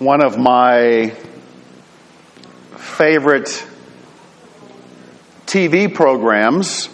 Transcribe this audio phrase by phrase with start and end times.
[0.00, 1.14] one of my
[2.78, 3.66] favorite
[5.44, 6.88] TV programs.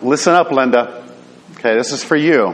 [0.00, 1.04] Listen up, Linda.
[1.54, 2.50] Okay, this is for you.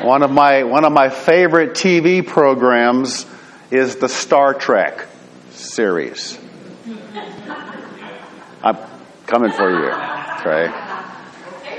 [0.00, 3.24] One of my one of my favorite TV programs
[3.70, 5.06] is the Star Trek
[5.50, 6.36] series.
[8.64, 8.78] I'm
[9.26, 9.92] coming for you.
[10.40, 10.66] Okay.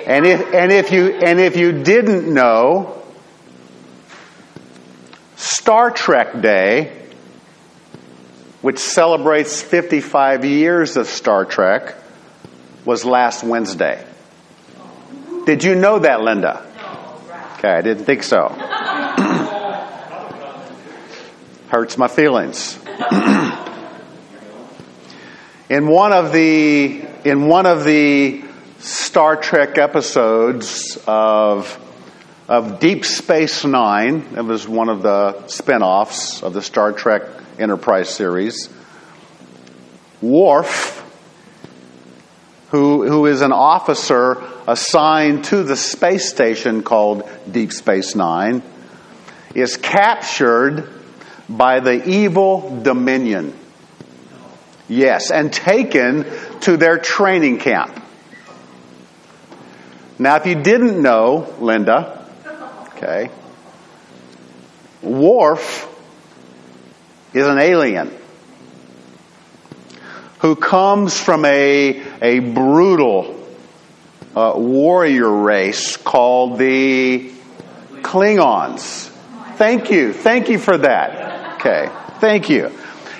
[0.05, 3.02] And if and if you and if you didn't know,
[5.43, 6.97] Star Trek Day,
[8.61, 11.95] which celebrates 55 years of Star Trek,
[12.85, 14.07] was last Wednesday.
[15.45, 16.65] Did you know that, Linda?
[17.57, 18.47] Okay, I didn't think so.
[21.67, 22.79] Hurts my feelings.
[25.69, 28.45] in one of the in one of the
[28.79, 31.77] Star Trek episodes of
[32.53, 34.35] of Deep Space Nine.
[34.37, 37.23] It was one of the spin-offs of the Star Trek
[37.57, 38.69] Enterprise series.
[40.21, 41.03] Worf,
[42.69, 48.61] who, who is an officer assigned to the space station called Deep Space Nine,
[49.55, 50.87] is captured
[51.49, 53.57] by the evil Dominion.
[54.87, 56.23] Yes, and taken
[56.61, 57.99] to their training camp.
[60.19, 62.22] Now, if you didn't know, Linda,
[62.95, 63.29] Okay?
[65.01, 65.89] Worf
[67.33, 68.11] is an alien
[70.39, 73.47] who comes from a, a brutal
[74.35, 77.31] uh, warrior race called the
[78.01, 79.09] Klingons.
[79.55, 80.13] Thank you.
[80.13, 81.55] Thank you for that.
[81.55, 81.89] Okay.
[82.19, 82.71] Thank you.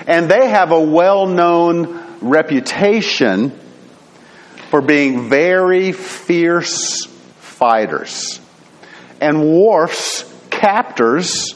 [0.06, 3.58] And they have a well known reputation
[4.70, 7.06] for being very fierce
[7.38, 8.40] fighters
[9.24, 11.54] and Worf's captors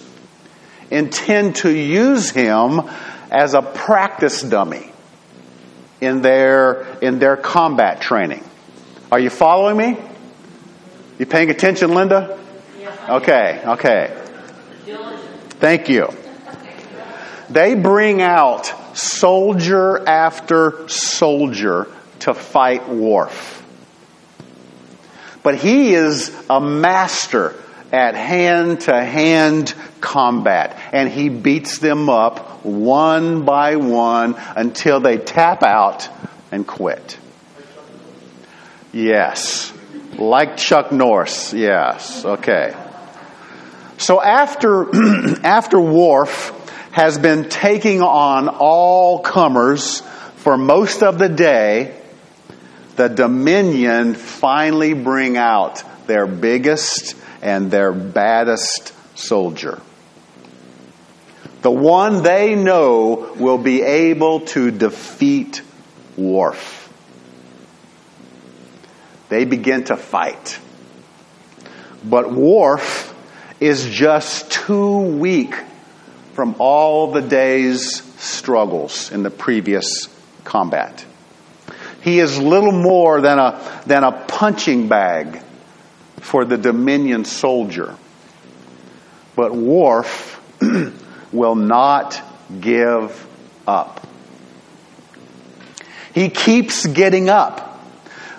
[0.90, 2.80] intend to use him
[3.30, 4.90] as a practice dummy
[6.00, 8.42] in their, in their combat training.
[9.12, 10.00] Are you following me?
[11.18, 12.38] You paying attention, Linda?
[13.06, 14.18] Okay, okay.
[15.60, 16.08] Thank you.
[17.50, 21.86] They bring out soldier after soldier
[22.20, 23.57] to fight Worf.
[25.48, 27.54] But he is a master
[27.90, 30.78] at hand to hand combat.
[30.92, 36.06] And he beats them up one by one until they tap out
[36.52, 37.18] and quit.
[38.92, 39.72] Yes.
[40.18, 41.54] Like Chuck Norris.
[41.54, 42.26] Yes.
[42.26, 42.76] Okay.
[43.96, 44.86] So after,
[45.44, 46.52] after Worf
[46.92, 50.02] has been taking on all comers
[50.36, 51.98] for most of the day,
[52.98, 59.80] the Dominion finally bring out their biggest and their baddest soldier.
[61.62, 65.62] The one they know will be able to defeat
[66.16, 66.92] Worf.
[69.28, 70.58] They begin to fight.
[72.04, 73.14] But Worf
[73.60, 75.54] is just too weak
[76.32, 80.08] from all the day's struggles in the previous
[80.42, 81.04] combat.
[82.02, 85.42] He is little more than a, than a punching bag
[86.20, 87.96] for the Dominion soldier.
[89.34, 90.40] But Worf
[91.32, 92.20] will not
[92.60, 93.26] give
[93.66, 94.06] up.
[96.14, 97.80] He keeps getting up,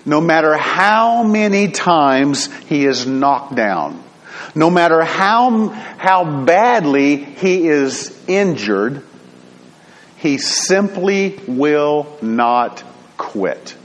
[0.05, 4.03] no matter how many times he is knocked down,
[4.55, 9.05] no matter how, how badly he is injured,
[10.17, 12.83] he simply will not
[13.19, 13.75] quit.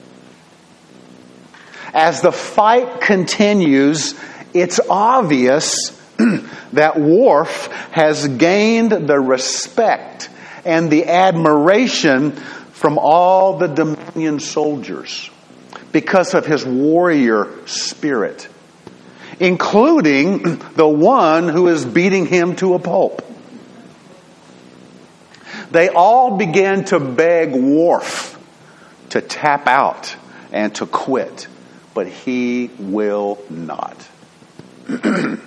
[1.93, 4.15] As the fight continues,
[4.55, 5.91] it's obvious
[6.73, 10.31] that Worf has gained the respect
[10.65, 15.31] and the admiration from all the Dominion soldiers
[15.93, 18.49] because of his warrior spirit,
[19.39, 23.23] including the one who is beating him to a pulp.
[25.71, 28.34] They all began to beg Worf
[29.11, 30.15] to tap out
[30.53, 31.49] and to quit,
[31.95, 33.97] but he will not.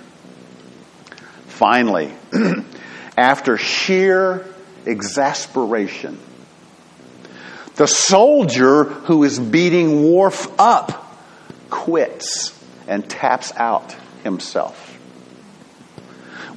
[1.46, 2.12] Finally,
[3.16, 4.46] after sheer
[4.86, 6.18] exasperation,
[7.76, 11.16] the soldier who is beating Worf up
[11.70, 12.52] quits
[12.86, 13.94] and taps out
[14.24, 14.87] himself.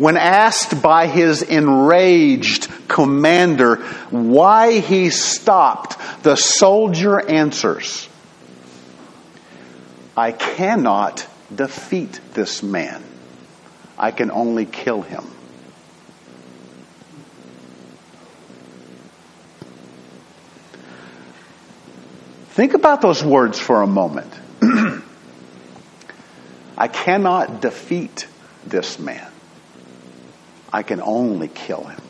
[0.01, 3.75] When asked by his enraged commander
[4.09, 8.09] why he stopped, the soldier answers,
[10.17, 13.03] I cannot defeat this man.
[13.95, 15.23] I can only kill him.
[22.49, 24.33] Think about those words for a moment.
[26.75, 28.25] I cannot defeat
[28.65, 29.30] this man.
[30.71, 32.01] I can only kill him.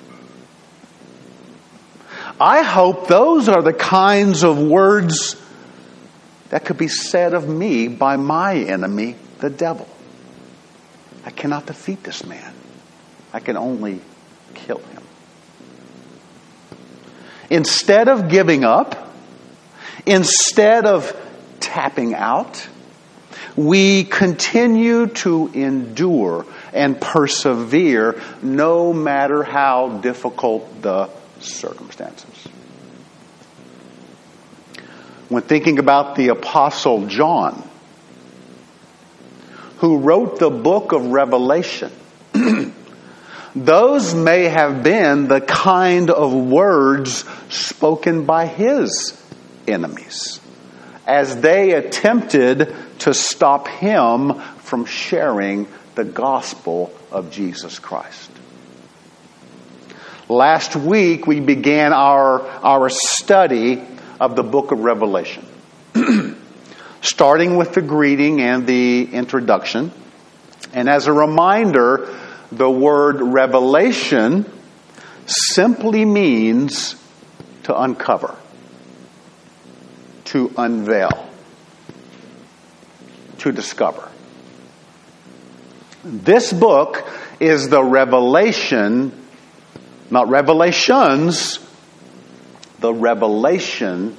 [2.39, 5.35] I hope those are the kinds of words
[6.49, 9.87] that could be said of me by my enemy, the devil.
[11.25, 12.53] I cannot defeat this man.
[13.31, 14.01] I can only
[14.53, 15.03] kill him.
[17.49, 19.13] Instead of giving up,
[20.05, 21.15] instead of
[21.59, 22.67] tapping out,
[23.55, 31.09] we continue to endure and persevere no matter how difficult the
[31.39, 32.47] circumstances.
[35.29, 37.67] When thinking about the Apostle John,
[39.77, 41.91] who wrote the book of Revelation,
[43.55, 49.17] those may have been the kind of words spoken by his
[49.67, 50.41] enemies
[51.07, 58.31] as they attempted to stop him from sharing the gospel of Jesus Christ.
[60.29, 63.81] Last week we began our, our study
[64.19, 65.45] of the book of Revelation,
[67.01, 69.91] starting with the greeting and the introduction.
[70.73, 72.15] And as a reminder,
[72.51, 74.49] the word revelation
[75.25, 76.95] simply means
[77.63, 78.35] to uncover,
[80.25, 81.29] to unveil,
[83.39, 84.10] to discover.
[86.03, 87.07] This book
[87.39, 89.21] is the revelation
[90.11, 91.59] not revelations,
[92.79, 94.15] the revelation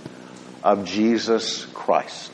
[0.65, 2.31] of Jesus Christ.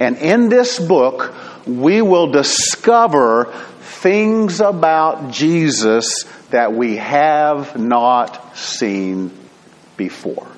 [0.00, 1.34] And in this book,
[1.66, 9.30] we will discover things about Jesus that we have not seen
[9.96, 10.48] before.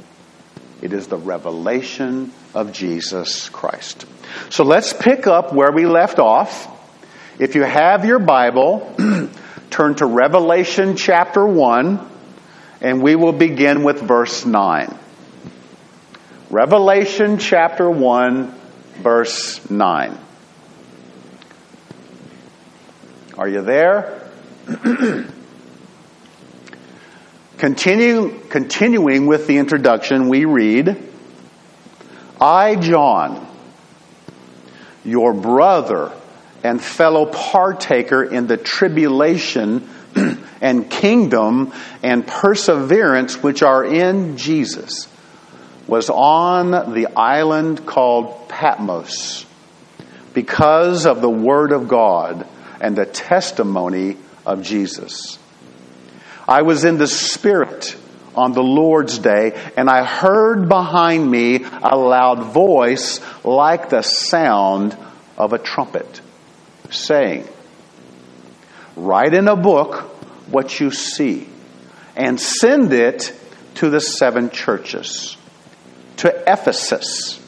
[0.80, 4.06] It is the revelation of Jesus Christ.
[4.50, 6.68] So let's pick up where we left off.
[7.38, 8.94] If you have your Bible,
[9.70, 12.10] turn to Revelation chapter 1,
[12.80, 14.98] and we will begin with verse 9.
[16.50, 18.54] Revelation chapter 1,
[18.96, 20.18] verse 9.
[23.38, 24.30] Are you there?
[27.58, 31.10] Continue, continuing with the introduction, we read,
[32.40, 33.46] I, John,
[35.04, 36.12] your brother
[36.64, 39.88] and fellow partaker in the tribulation
[40.60, 41.72] and kingdom
[42.02, 45.08] and perseverance which are in Jesus,
[45.86, 49.44] was on the island called Patmos
[50.34, 52.46] because of the Word of God
[52.80, 54.16] and the testimony
[54.46, 55.38] of Jesus.
[56.48, 57.96] I was in the Spirit
[58.34, 64.96] on the Lord's day, and I heard behind me a loud voice like the sound
[65.36, 66.20] of a trumpet
[66.90, 67.46] saying,
[68.96, 69.94] Write in a book
[70.50, 71.48] what you see
[72.14, 73.32] and send it
[73.76, 75.36] to the seven churches
[76.18, 77.40] to Ephesus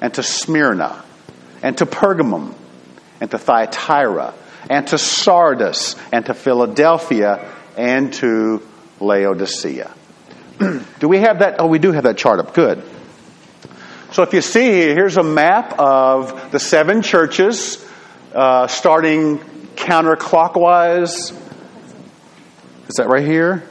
[0.00, 1.02] and to Smyrna
[1.62, 2.54] and to Pergamum
[3.20, 4.34] and to Thyatira
[4.68, 8.62] and to Sardis and to Philadelphia and to
[9.00, 9.90] Laodicea.
[11.00, 11.56] do we have that?
[11.58, 12.52] Oh, we do have that chart up.
[12.54, 12.82] Good.
[14.12, 17.84] So if you see here, here's a map of the seven churches
[18.34, 19.38] uh, starting
[19.76, 21.32] counterclockwise.
[22.88, 23.68] Is that right here?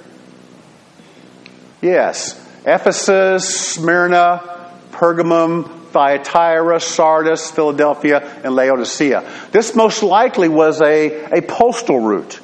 [1.82, 2.36] Yes.
[2.66, 9.30] Ephesus, Smyrna, Pergamum, Thyatira, Sardis, Philadelphia, and Laodicea.
[9.52, 12.40] This most likely was a, a postal route.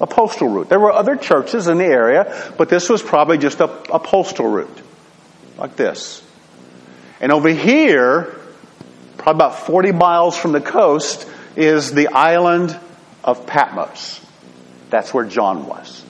[0.00, 0.68] A postal route.
[0.68, 4.46] There were other churches in the area, but this was probably just a, a postal
[4.46, 4.82] route.
[5.56, 6.22] Like this.
[7.20, 8.36] And over here,
[9.16, 11.26] probably about 40 miles from the coast,
[11.56, 12.78] is the island
[13.24, 14.20] of Patmos.
[14.90, 16.04] That's where John was.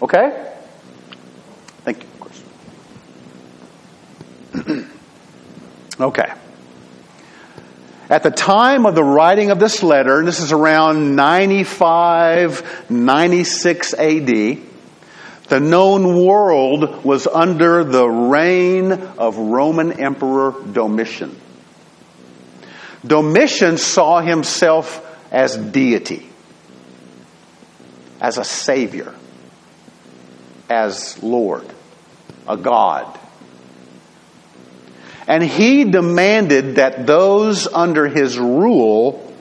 [0.00, 0.52] Okay?
[1.84, 2.20] Thank you, of
[4.60, 4.88] course.
[6.00, 6.32] okay.
[8.10, 13.94] At the time of the writing of this letter, and this is around 95, 96
[13.94, 14.26] AD,
[15.48, 21.38] the known world was under the reign of Roman Emperor Domitian.
[23.06, 26.28] Domitian saw himself as deity,
[28.20, 29.14] as a savior,
[30.68, 31.66] as Lord,
[32.46, 33.18] a God.
[35.26, 39.32] And he demanded that those under his rule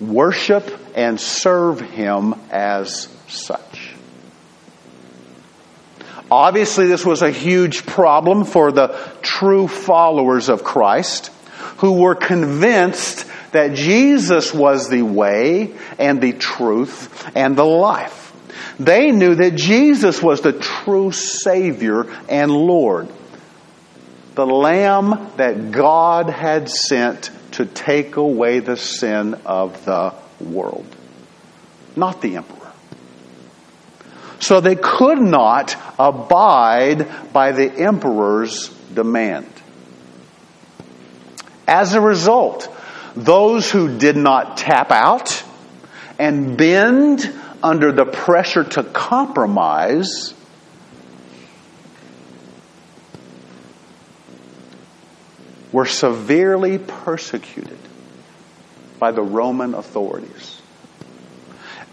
[0.00, 3.94] worship and serve him as such.
[6.30, 11.30] Obviously, this was a huge problem for the true followers of Christ
[11.76, 18.32] who were convinced that Jesus was the way and the truth and the life.
[18.78, 23.08] They knew that Jesus was the true Savior and Lord,
[24.34, 30.86] the Lamb that God had sent to take away the sin of the world,
[31.96, 32.72] not the emperor.
[34.40, 39.48] So they could not abide by the emperor's demand.
[41.68, 42.74] As a result,
[43.14, 45.44] those who did not tap out
[46.18, 50.34] and bend under the pressure to compromise
[55.72, 57.78] were severely persecuted
[58.98, 60.60] by the Roman authorities.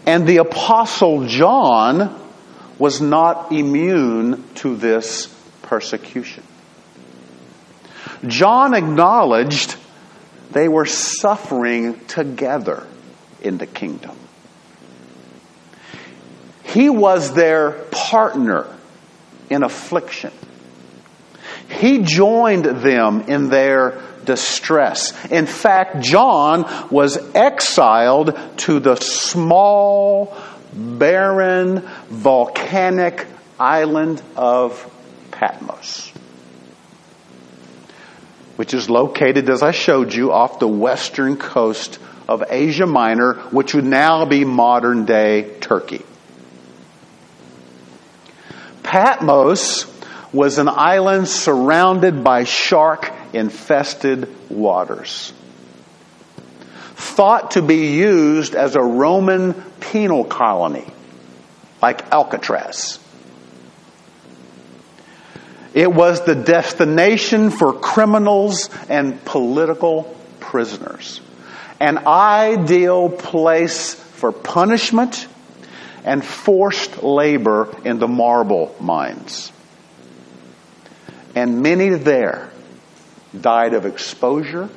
[0.06, 2.18] And the Apostle John
[2.78, 5.26] was not immune to this
[5.62, 6.44] persecution.
[8.26, 9.76] John acknowledged
[10.52, 12.86] they were suffering together
[13.40, 14.16] in the kingdom.
[16.64, 18.66] He was their partner
[19.48, 20.32] in affliction.
[21.70, 25.14] He joined them in their distress.
[25.26, 30.36] In fact, John was exiled to the small,
[30.74, 33.26] barren, volcanic
[33.58, 34.88] island of
[35.30, 36.12] Patmos,
[38.56, 41.98] which is located, as I showed you, off the western coast
[42.28, 46.04] of Asia Minor, which would now be modern day Turkey.
[48.82, 49.86] Patmos
[50.32, 55.32] was an island surrounded by shark infested waters.
[56.94, 60.86] Thought to be used as a Roman penal colony,
[61.82, 62.98] like Alcatraz.
[65.72, 71.20] It was the destination for criminals and political prisoners.
[71.78, 75.26] An ideal place for punishment
[76.04, 79.52] and forced labor in the marble mines.
[81.34, 82.50] And many there
[83.38, 84.68] died of exposure.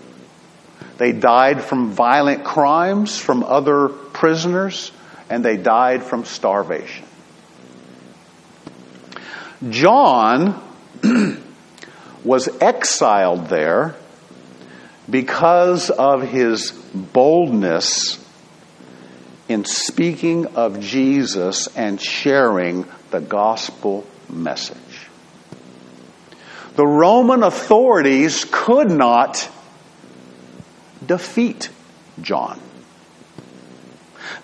[0.97, 4.91] They died from violent crimes from other prisoners,
[5.29, 7.05] and they died from starvation.
[9.69, 10.61] John
[12.23, 13.95] was exiled there
[15.09, 18.23] because of his boldness
[19.49, 24.77] in speaking of Jesus and sharing the gospel message.
[26.75, 29.49] The Roman authorities could not
[31.05, 31.69] defeat
[32.21, 32.59] John.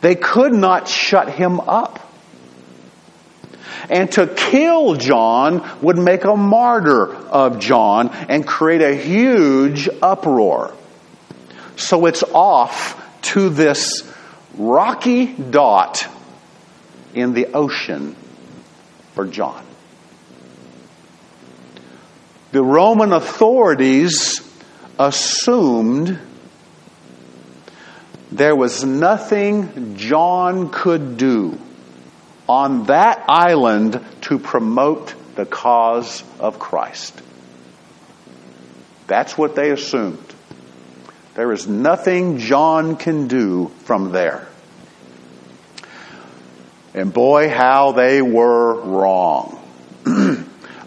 [0.02, 2.06] They could not shut him up.
[3.90, 10.74] And to kill John would make a martyr of John and create a huge uproar.
[11.78, 14.04] So it's off to this
[14.56, 16.06] rocky dot
[17.16, 18.16] in the ocean
[19.16, 19.66] for John.
[22.51, 24.41] The Roman authorities
[24.98, 26.20] assumed
[28.32, 31.60] there was nothing John could do
[32.48, 37.22] on that island to promote the cause of Christ.
[39.06, 40.24] That's what they assumed.
[41.36, 44.48] There is nothing John can do from there.
[46.96, 49.59] And boy, how they were wrong.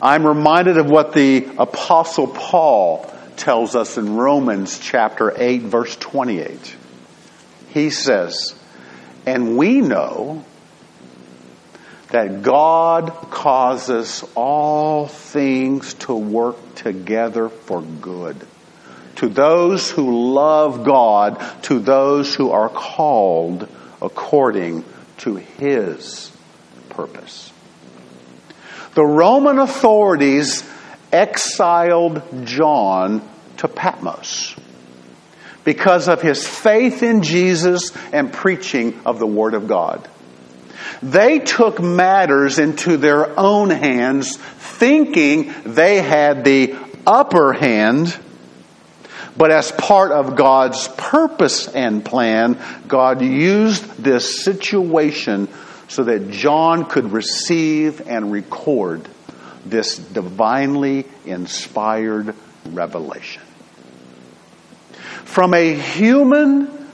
[0.04, 6.76] I'm reminded of what the Apostle Paul tells us in Romans chapter 8, verse 28.
[7.68, 8.52] He says,
[9.26, 10.44] And we know
[12.08, 18.44] that God causes all things to work together for good.
[19.16, 23.68] To those who love God, to those who are called
[24.02, 24.84] according
[25.18, 26.32] to His
[26.88, 27.51] purpose.
[28.94, 30.62] The Roman authorities
[31.12, 33.26] exiled John
[33.58, 34.54] to Patmos
[35.64, 40.08] because of his faith in Jesus and preaching of the Word of God.
[41.02, 48.16] They took matters into their own hands, thinking they had the upper hand.
[49.36, 55.48] But as part of God's purpose and plan, God used this situation
[55.92, 59.06] so that John could receive and record
[59.66, 62.34] this divinely inspired
[62.70, 63.42] revelation.
[65.24, 66.88] From a human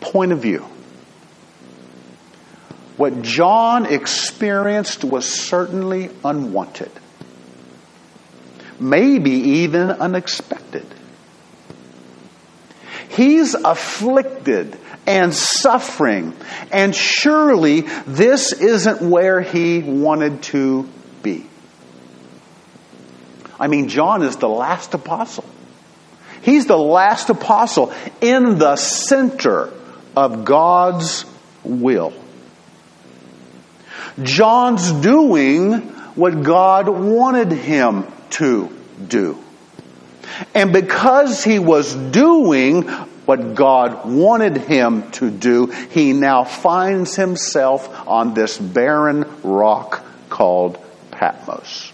[0.00, 0.62] point of view,
[2.98, 6.92] what John experienced was certainly unwanted,
[8.78, 10.86] maybe even unexpected.
[13.08, 14.74] He's afflicted
[15.06, 16.34] and suffering,
[16.70, 20.88] and surely this isn't where he wanted to
[21.22, 21.46] be.
[23.58, 25.44] I mean, John is the last apostle.
[26.42, 29.72] He's the last apostle in the center
[30.16, 31.24] of God's
[31.62, 32.12] will.
[34.22, 35.80] John's doing
[36.14, 38.68] what God wanted him to
[39.06, 39.38] do.
[40.54, 42.88] And because he was doing
[43.24, 50.78] what God wanted him to do, he now finds himself on this barren rock called
[51.10, 51.92] Patmos.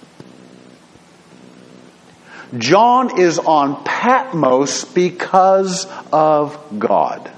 [2.57, 7.31] John is on Patmos because of God.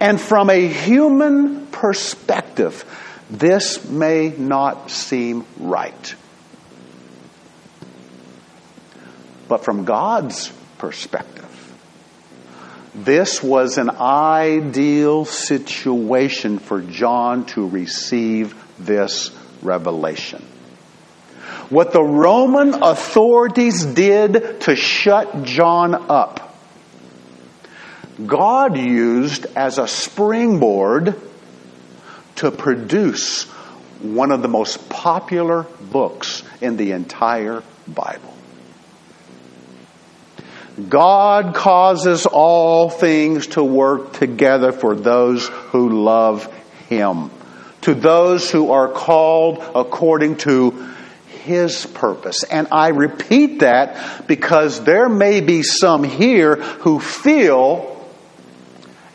[0.00, 2.84] And from a human perspective,
[3.30, 6.14] this may not seem right.
[9.48, 11.45] But from God's perspective,
[12.96, 20.42] this was an ideal situation for John to receive this revelation.
[21.68, 26.56] What the Roman authorities did to shut John up,
[28.24, 31.20] God used as a springboard
[32.36, 33.44] to produce
[34.00, 38.35] one of the most popular books in the entire Bible.
[40.76, 46.52] God causes all things to work together for those who love
[46.88, 47.30] Him,
[47.82, 50.86] to those who are called according to
[51.44, 52.42] His purpose.
[52.42, 57.94] And I repeat that because there may be some here who feel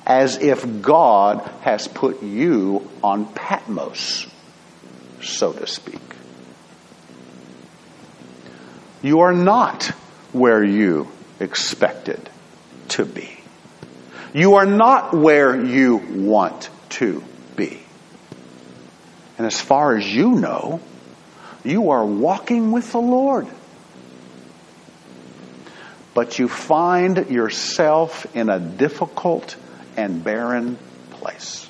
[0.03, 4.25] as if God has put you on Patmos,
[5.21, 5.99] so to speak.
[9.03, 9.85] You are not
[10.33, 11.07] where you
[11.41, 12.29] expected
[12.89, 13.37] to be.
[14.33, 17.23] You are not where you want to
[17.55, 17.81] be.
[19.37, 20.79] And as far as you know,
[21.63, 23.47] you are walking with the Lord.
[26.13, 29.55] But you find yourself in a difficult
[29.97, 30.77] and barren
[31.11, 31.69] place.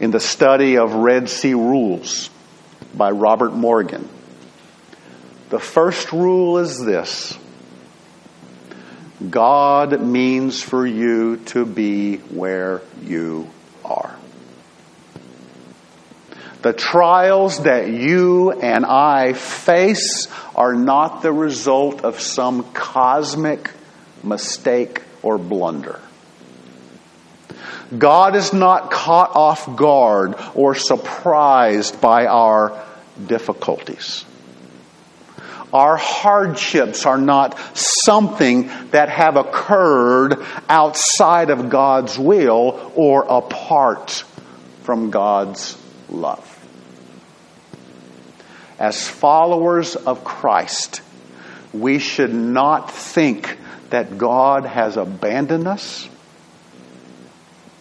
[0.00, 2.30] In the study of Red Sea Rules
[2.94, 4.08] by Robert Morgan,
[5.48, 7.38] the first rule is this
[9.28, 13.50] God means for you to be where you
[13.84, 14.14] are.
[16.62, 23.70] The trials that you and I face are not the result of some cosmic
[24.22, 26.00] mistake or blunder.
[27.96, 32.84] God is not caught off guard or surprised by our
[33.26, 34.24] difficulties.
[35.72, 44.24] Our hardships are not something that have occurred outside of God's will or apart
[44.82, 45.76] from God's
[46.08, 46.54] love.
[48.78, 51.02] As followers of Christ,
[51.72, 53.58] we should not think
[53.90, 56.08] that God has abandoned us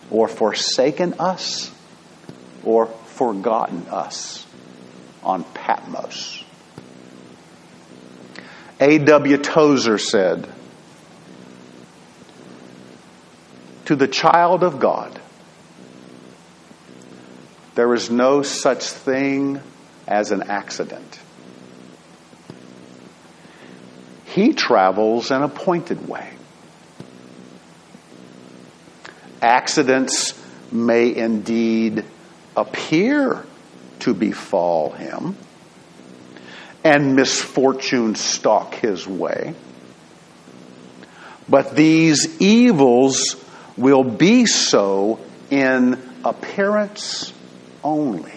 [0.10, 1.72] or forsaken us
[2.64, 4.46] or forgotten us
[5.24, 6.37] on Patmos.
[8.80, 9.38] A.W.
[9.38, 10.48] Tozer said,
[13.86, 15.20] To the child of God,
[17.74, 19.62] there is no such thing
[20.08, 21.20] as an accident.
[24.26, 26.34] He travels an appointed way.
[29.42, 30.40] Accidents
[30.72, 32.06] may indeed
[32.56, 33.44] appear
[34.00, 35.36] to befall him
[36.88, 39.54] and misfortune stalk his way.
[41.50, 43.36] But these evils
[43.76, 45.20] will be so
[45.52, 47.34] in appearance
[47.84, 48.32] only.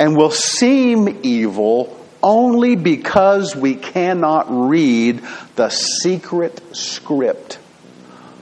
[0.00, 5.22] And will seem evil only because we cannot read
[5.54, 7.60] the secret script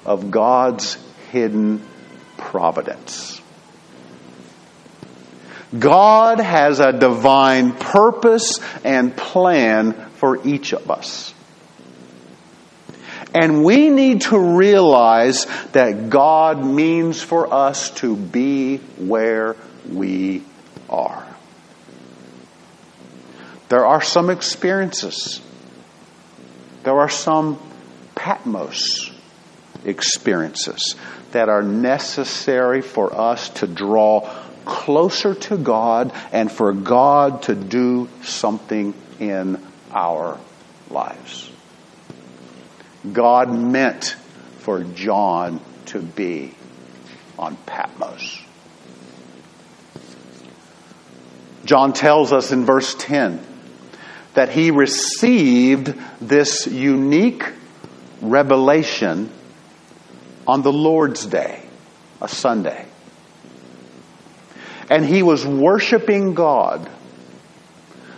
[0.07, 0.97] of God's
[1.33, 1.87] hidden
[2.39, 3.43] providence.
[5.79, 11.33] God has a divine purpose and plan for each of us.
[13.35, 19.57] And we need to realize that God means for us to be where
[19.91, 20.45] we
[20.89, 21.27] are.
[23.69, 25.41] There are some experiences
[26.85, 27.59] there are some
[28.15, 29.11] Patmos
[29.87, 30.95] experiences
[31.33, 34.31] that are necessary for us to draw
[34.65, 39.61] closer to God and for God to do something in
[39.93, 40.39] our
[40.91, 41.51] lives.
[43.13, 44.17] God meant
[44.59, 46.55] for John to be
[47.39, 48.41] on Patmos.
[51.65, 53.41] John tells us in verse 10
[54.35, 57.45] that he received this unique
[58.21, 59.31] revelation
[60.47, 61.63] on the Lord's Day,
[62.21, 62.87] a Sunday.
[64.91, 66.89] And he was worshiping God,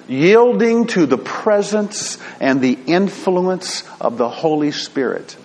[0.08, 5.36] yielding to the presence and the influence of the Holy Spirit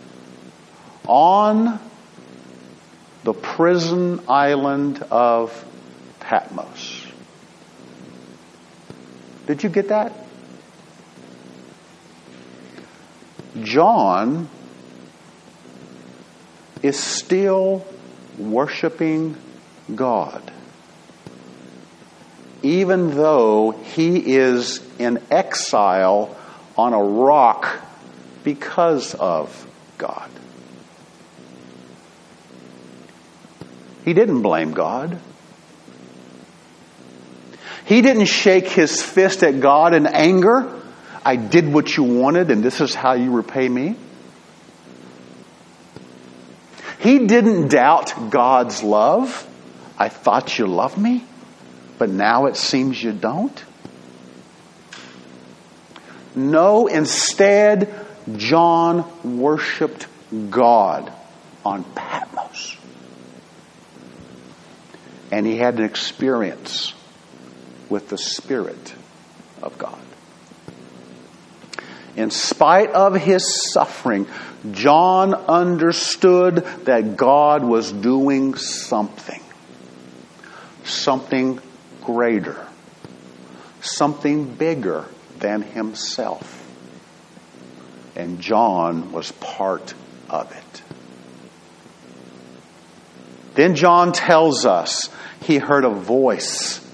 [1.07, 1.79] on
[3.23, 5.65] the prison island of
[6.19, 7.05] Patmos.
[9.47, 10.13] Did you get that?
[13.61, 14.49] John
[16.81, 17.85] is still
[18.37, 19.35] worshiping
[19.93, 20.50] God,
[22.63, 26.35] even though he is in exile
[26.77, 27.79] on a rock
[28.43, 30.29] because of God.
[34.05, 35.19] He didn't blame God.
[37.85, 40.81] He didn't shake his fist at God in anger.
[41.23, 43.95] I did what you wanted, and this is how you repay me.
[46.99, 49.47] He didn't doubt God's love.
[49.97, 51.23] I thought you loved me,
[52.01, 53.63] but now it seems you don't.
[56.33, 57.93] No, instead,
[58.37, 59.05] John
[59.39, 60.07] worshiped
[60.49, 61.13] God
[61.63, 62.75] on Patmos.
[65.31, 66.95] And he had an experience
[67.87, 68.95] with the Spirit
[69.61, 70.01] of God.
[72.15, 74.25] In spite of his suffering,
[74.71, 79.43] John understood that God was doing something,
[80.83, 81.61] something
[82.11, 82.67] greater,
[83.81, 85.05] something bigger
[85.39, 86.57] than himself.
[88.17, 89.93] And John was part
[90.29, 90.83] of it.
[93.53, 95.09] Then John tells us
[95.43, 96.85] he heard a voice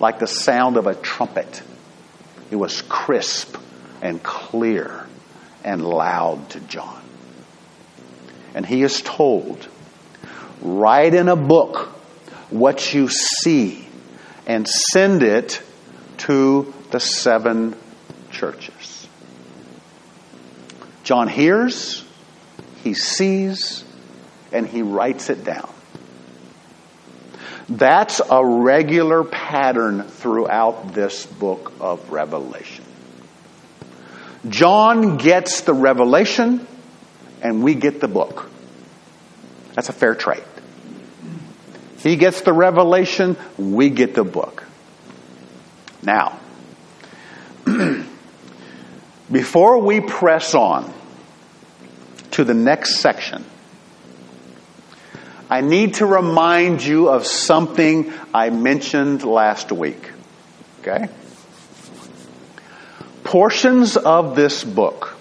[0.00, 1.62] like the sound of a trumpet.
[2.50, 3.56] It was crisp
[4.02, 5.06] and clear
[5.64, 7.02] and loud to John.
[8.54, 9.68] And he is told,
[10.62, 11.88] write in a book
[12.50, 13.87] what you see
[14.48, 15.62] and send it
[16.16, 17.76] to the seven
[18.30, 19.06] churches.
[21.04, 22.04] John hears,
[22.82, 23.84] he sees,
[24.50, 25.70] and he writes it down.
[27.68, 32.84] That's a regular pattern throughout this book of Revelation.
[34.48, 36.66] John gets the revelation,
[37.42, 38.50] and we get the book.
[39.74, 40.42] That's a fair trade.
[41.98, 44.64] He gets the revelation, we get the book.
[46.02, 46.38] Now,
[49.32, 50.92] before we press on
[52.32, 53.44] to the next section,
[55.50, 60.12] I need to remind you of something I mentioned last week.
[60.80, 61.08] Okay?
[63.28, 65.14] portions of this book,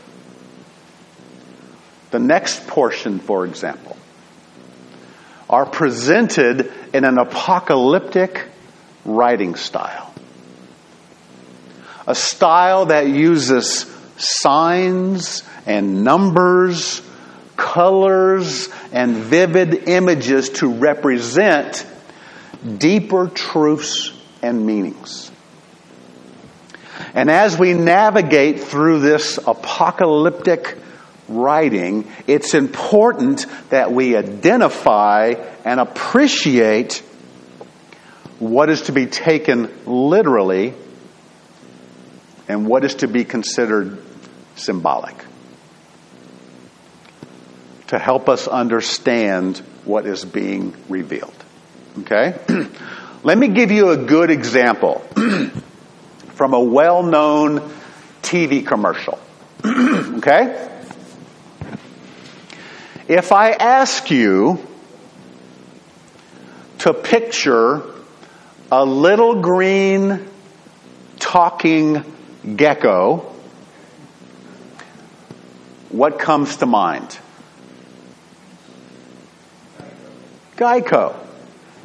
[2.11, 3.96] the next portion, for example,
[5.49, 8.43] are presented in an apocalyptic
[9.05, 10.13] writing style.
[12.05, 13.85] A style that uses
[14.17, 17.01] signs and numbers,
[17.55, 21.85] colors, and vivid images to represent
[22.77, 25.31] deeper truths and meanings.
[27.13, 30.77] And as we navigate through this apocalyptic
[31.27, 35.33] writing, it's important that we identify
[35.65, 37.03] and appreciate
[38.39, 40.73] what is to be taken literally
[42.47, 44.01] and what is to be considered
[44.55, 45.15] symbolic
[47.87, 51.33] to help us understand what is being revealed.
[51.99, 52.37] Okay?
[53.23, 55.05] Let me give you a good example.
[56.37, 57.59] from a well known
[58.21, 59.19] TV commercial.
[59.65, 60.69] okay?
[63.07, 64.59] If I ask you
[66.79, 67.81] to picture
[68.69, 70.27] a little green
[71.17, 72.03] talking
[72.57, 73.33] gecko,
[75.89, 77.17] what comes to mind?
[80.57, 81.15] Geico.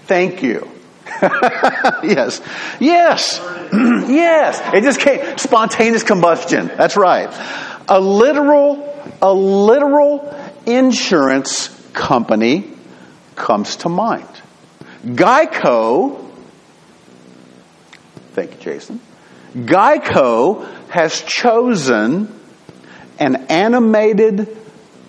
[0.06, 0.68] Thank you.
[1.22, 2.40] yes.
[2.80, 3.38] Yes.
[3.72, 4.60] yes.
[4.74, 5.38] It just came.
[5.38, 6.66] Spontaneous combustion.
[6.66, 7.28] That's right.
[7.88, 12.70] A literal, a literal insurance company
[13.34, 14.28] comes to mind.
[15.04, 16.30] Geico,
[18.32, 19.00] thank you, Jason.
[19.54, 22.38] Geico has chosen
[23.18, 24.56] an animated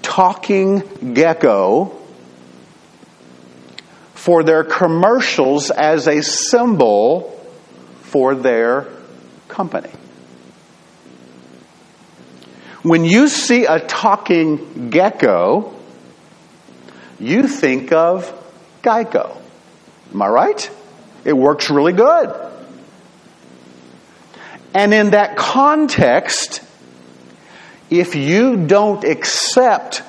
[0.01, 1.97] talking gecko
[4.13, 7.29] for their commercials as a symbol
[8.01, 8.87] for their
[9.47, 9.89] company.
[12.83, 15.73] When you see a talking gecko,
[17.17, 18.31] you think of
[18.81, 19.37] Geico.
[20.13, 20.71] Am I right?
[21.23, 22.35] It works really good.
[24.73, 26.61] And in that context,
[27.89, 30.03] if you don't accept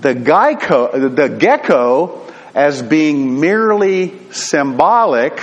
[0.00, 5.40] the Geico, the gecko as being merely symbolic,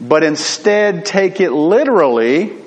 [0.00, 2.59] but instead take it literally,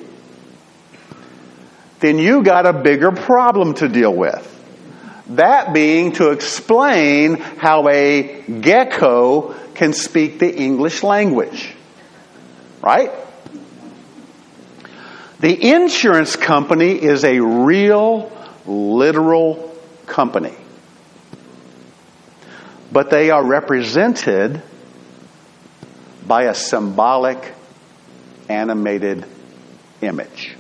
[2.04, 4.50] then you got a bigger problem to deal with.
[5.28, 11.74] That being to explain how a gecko can speak the English language.
[12.82, 13.10] Right?
[15.40, 18.30] The insurance company is a real,
[18.66, 19.74] literal
[20.06, 20.56] company.
[22.92, 24.62] But they are represented
[26.28, 27.54] by a symbolic,
[28.50, 29.26] animated
[30.02, 30.58] image.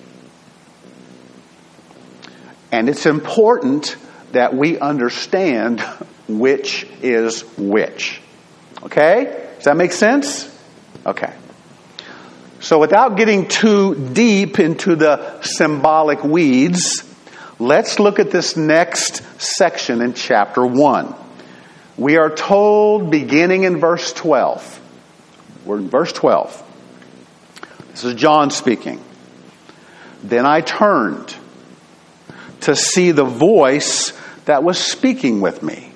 [2.73, 3.95] And it's important
[4.31, 5.79] that we understand
[6.27, 8.19] which is which.
[8.81, 9.47] Okay?
[9.57, 10.49] Does that make sense?
[11.05, 11.31] Okay.
[12.61, 17.03] So, without getting too deep into the symbolic weeds,
[17.59, 21.13] let's look at this next section in chapter 1.
[21.95, 24.81] We are told, beginning in verse 12,
[25.65, 26.63] we're in verse 12.
[27.91, 28.99] This is John speaking.
[30.23, 31.35] Then I turned
[32.63, 34.13] to see the voice
[34.45, 35.91] that was speaking with me.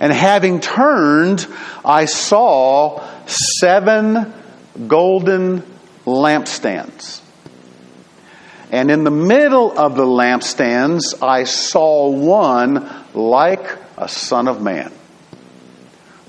[0.00, 1.46] And having turned,
[1.84, 4.32] I saw seven
[4.86, 5.62] golden
[6.04, 7.20] lampstands.
[8.70, 14.92] And in the middle of the lampstands, I saw one like a son of man,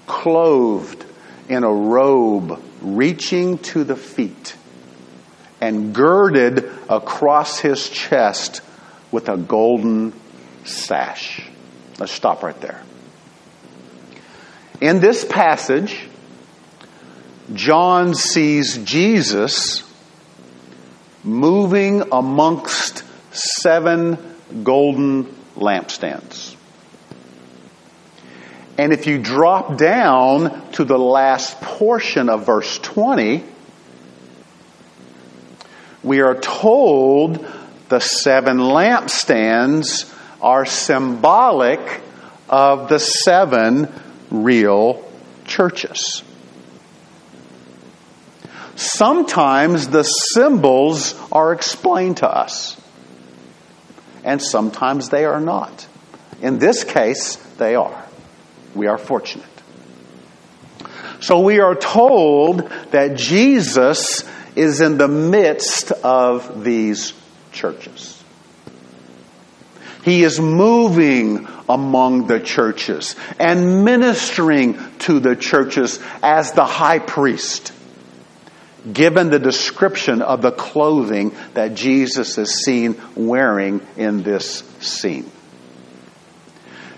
[0.06, 1.04] clothed
[1.50, 4.56] in a robe reaching to the feet
[5.60, 8.62] and girded across his chest
[9.16, 10.12] with a golden
[10.66, 11.42] sash.
[11.98, 12.84] Let's stop right there.
[14.82, 15.98] In this passage,
[17.54, 19.90] John sees Jesus
[21.24, 24.18] moving amongst seven
[24.64, 25.24] golden
[25.56, 26.58] lampstands.
[28.78, 33.46] And if you drop down to the last portion of verse 20,
[36.04, 37.46] we are told
[37.90, 42.02] the seven lampstands are symbolic
[42.50, 43.92] of the seven
[44.30, 45.04] real
[45.46, 46.24] churches.
[48.76, 52.80] Sometimes the symbols are explained to us,
[54.24, 55.88] and sometimes they are not.
[56.42, 58.06] In this case, they are.
[58.74, 59.46] We are fortunate.
[61.22, 67.14] So we are told that Jesus is in the midst of these
[67.56, 68.22] churches.
[70.04, 77.74] He is moving among the churches and ministering to the churches as the high priest,
[78.92, 85.32] given the description of the clothing that Jesus is seen wearing in this scene.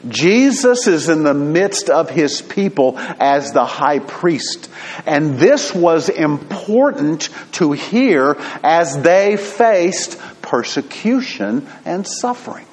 [0.09, 4.69] Jesus is in the midst of his people as the high priest.
[5.05, 12.65] And this was important to hear as they faced persecution and suffering.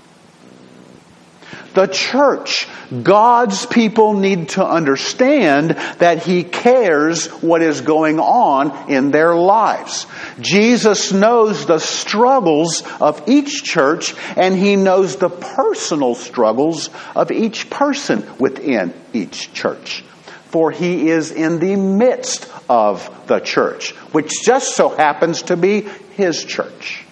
[1.75, 2.69] The church,
[3.03, 10.07] God's people need to understand that He cares what is going on in their lives.
[10.41, 17.69] Jesus knows the struggles of each church and He knows the personal struggles of each
[17.71, 20.05] person within each church.
[20.47, 25.81] For He is in the midst of the church, which just so happens to be
[26.17, 27.04] His church.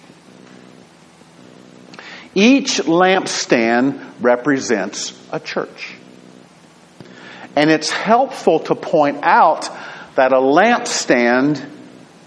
[2.35, 5.95] Each lampstand represents a church.
[7.55, 9.69] And it's helpful to point out
[10.15, 11.69] that a lampstand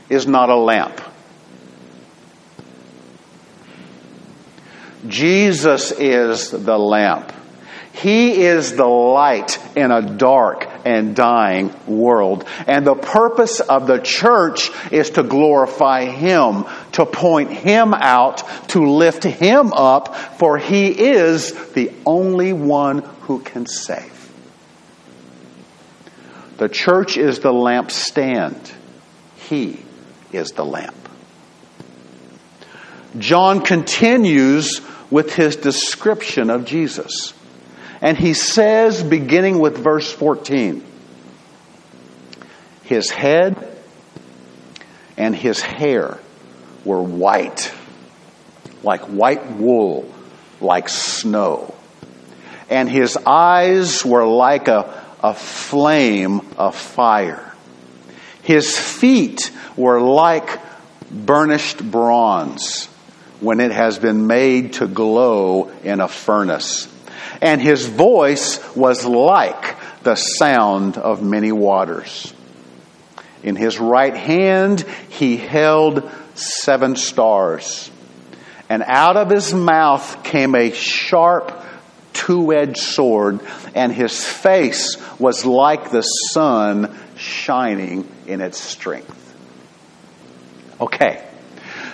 [0.09, 1.01] is not a lamp.
[5.09, 7.33] Jesus is the lamp.
[7.93, 12.47] He is the light in a dark and dying world.
[12.67, 18.91] And the purpose of the church is to glorify Him, to point him out, to
[18.91, 24.33] lift him up, for he is the only one who can save.
[26.57, 28.73] The church is the lampstand.
[29.37, 29.85] He
[30.33, 30.97] is the lamp.
[33.19, 34.81] John continues
[35.11, 37.35] with his description of Jesus.
[38.01, 40.83] And he says, beginning with verse 14,
[42.85, 43.77] his head
[45.19, 46.21] and his hair
[46.87, 47.73] were white,
[48.83, 50.11] like white wool,
[50.61, 51.75] like snow.
[52.71, 57.53] And his eyes were like a, a flame of fire.
[58.43, 60.61] His feet were like
[61.11, 62.87] burnished bronze
[63.41, 66.89] when it has been made to glow in a furnace.
[67.43, 72.33] And his voice was like the sound of many waters.
[73.43, 77.91] In his right hand he held seven stars.
[78.69, 81.65] And out of his mouth came a sharp
[82.17, 83.41] two edged sword,
[83.75, 89.13] and his face was like the sun shining in its strength.
[90.81, 91.23] Okay.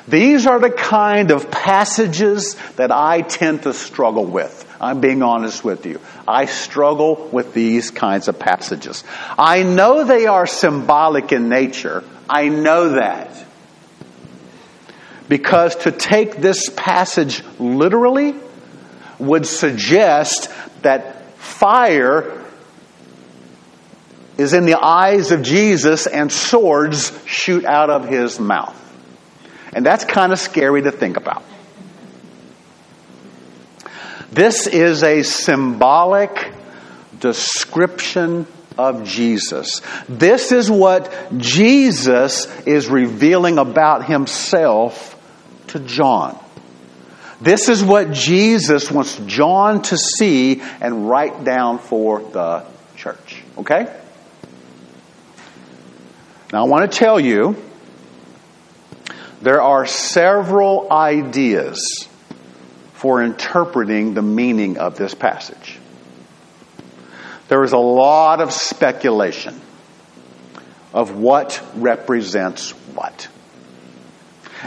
[0.09, 4.69] These are the kind of passages that I tend to struggle with.
[4.81, 6.01] I'm being honest with you.
[6.27, 9.05] I struggle with these kinds of passages.
[9.39, 12.03] I know they are symbolic in nature.
[12.29, 13.45] I know that.
[15.29, 18.35] Because to take this passage literally
[19.19, 20.51] would suggest
[20.83, 22.45] that fire
[24.37, 28.79] is in the eyes of Jesus and swords shoot out of his mouth.
[29.73, 31.45] And that's kind of scary to think about.
[34.31, 36.53] This is a symbolic
[37.19, 38.47] description
[38.79, 39.81] of Jesus.
[40.09, 45.19] This is what Jesus is revealing about himself
[45.69, 46.39] to John.
[47.41, 52.65] This is what Jesus wants John to see and write down for the
[52.97, 53.43] church.
[53.59, 53.93] Okay?
[56.53, 57.57] Now I want to tell you
[59.41, 62.07] there are several ideas
[62.95, 65.81] for interpreting the meaning of this passage.
[67.53, 69.61] There is a lot of speculation
[70.95, 73.29] of what represents what.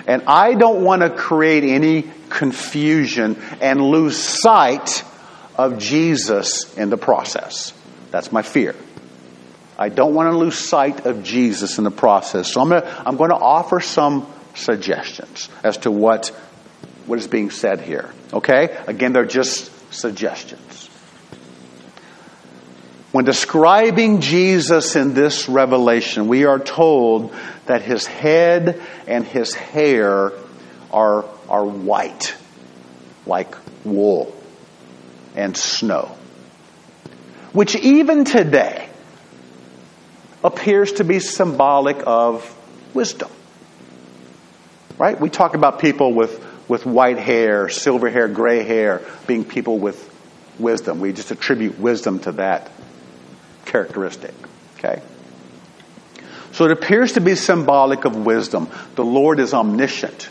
[0.06, 5.04] And I don't want to create any confusion and lose sight
[5.56, 7.74] of Jesus in the process.
[8.12, 8.76] That's my fear.
[9.80, 12.54] I don't want to lose sight of Jesus in the process.
[12.54, 16.28] So I'm going to, I'm going to offer some suggestions as to what
[17.08, 18.12] what is being said here.
[18.32, 18.78] Okay?
[18.86, 20.85] Again, they're just suggestions.
[23.16, 27.34] When describing Jesus in this revelation, we are told
[27.66, 30.34] that his head and his hair
[30.92, 32.36] are, are white,
[33.26, 34.36] like wool
[35.34, 36.14] and snow.
[37.54, 38.90] Which even today
[40.44, 42.54] appears to be symbolic of
[42.94, 43.32] wisdom.
[44.98, 45.18] Right?
[45.18, 50.12] We talk about people with with white hair, silver hair, gray hair, being people with
[50.60, 51.00] wisdom.
[51.00, 52.75] We just attribute wisdom to that
[53.66, 54.34] characteristic.
[54.78, 55.02] Okay?
[56.52, 58.70] So it appears to be symbolic of wisdom.
[58.96, 60.30] The Lord is omniscient.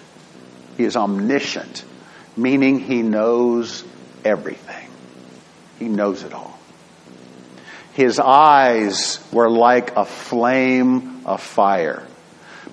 [0.76, 1.84] He is omniscient,
[2.36, 3.84] meaning he knows
[4.24, 4.88] everything.
[5.78, 6.58] He knows it all.
[7.92, 12.02] His eyes were like a flame of fire.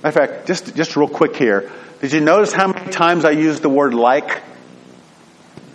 [0.01, 1.69] Matter of fact, just, just real quick here,
[1.99, 4.41] did you notice how many times I used the word like?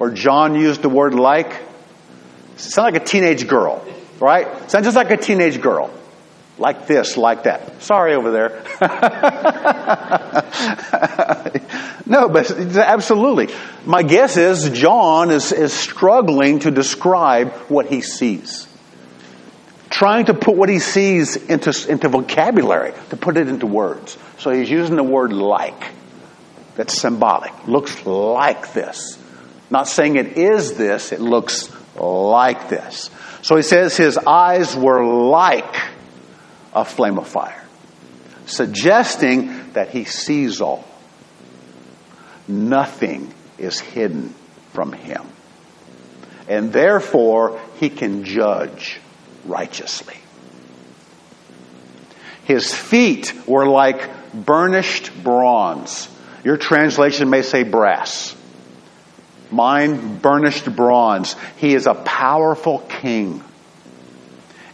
[0.01, 1.53] Or John used the word like?
[2.57, 3.87] Sound like a teenage girl,
[4.21, 4.71] right?
[4.71, 5.91] Sounds just like a teenage girl.
[6.59, 7.83] Like this, like that.
[7.83, 8.63] Sorry over there.
[12.07, 13.55] no, but absolutely.
[13.85, 18.67] My guess is John is, is struggling to describe what he sees.
[19.91, 24.17] Trying to put what he sees into, into vocabulary, to put it into words.
[24.39, 25.93] So he's using the word like
[26.77, 27.67] that's symbolic.
[27.67, 29.19] Looks like this.
[29.71, 33.11] Not saying it is this, it looks like this.
[33.47, 35.77] So he says his eyes were like
[36.75, 37.65] a flame of fire,
[38.47, 40.85] suggesting that he sees all.
[42.49, 44.35] Nothing is hidden
[44.73, 45.23] from him.
[46.49, 48.99] And therefore, he can judge
[49.45, 50.17] righteously.
[52.47, 56.09] His feet were like burnished bronze
[56.47, 58.36] your translation may say brass.
[59.51, 61.37] Mine, burnished bronze.
[61.57, 63.43] He is a powerful king.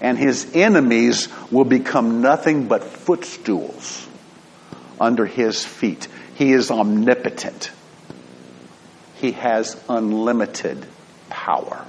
[0.01, 4.09] And his enemies will become nothing but footstools
[5.01, 6.09] under his feet.
[6.35, 7.71] He is omnipotent.
[9.17, 10.85] He has unlimited
[11.29, 11.87] power.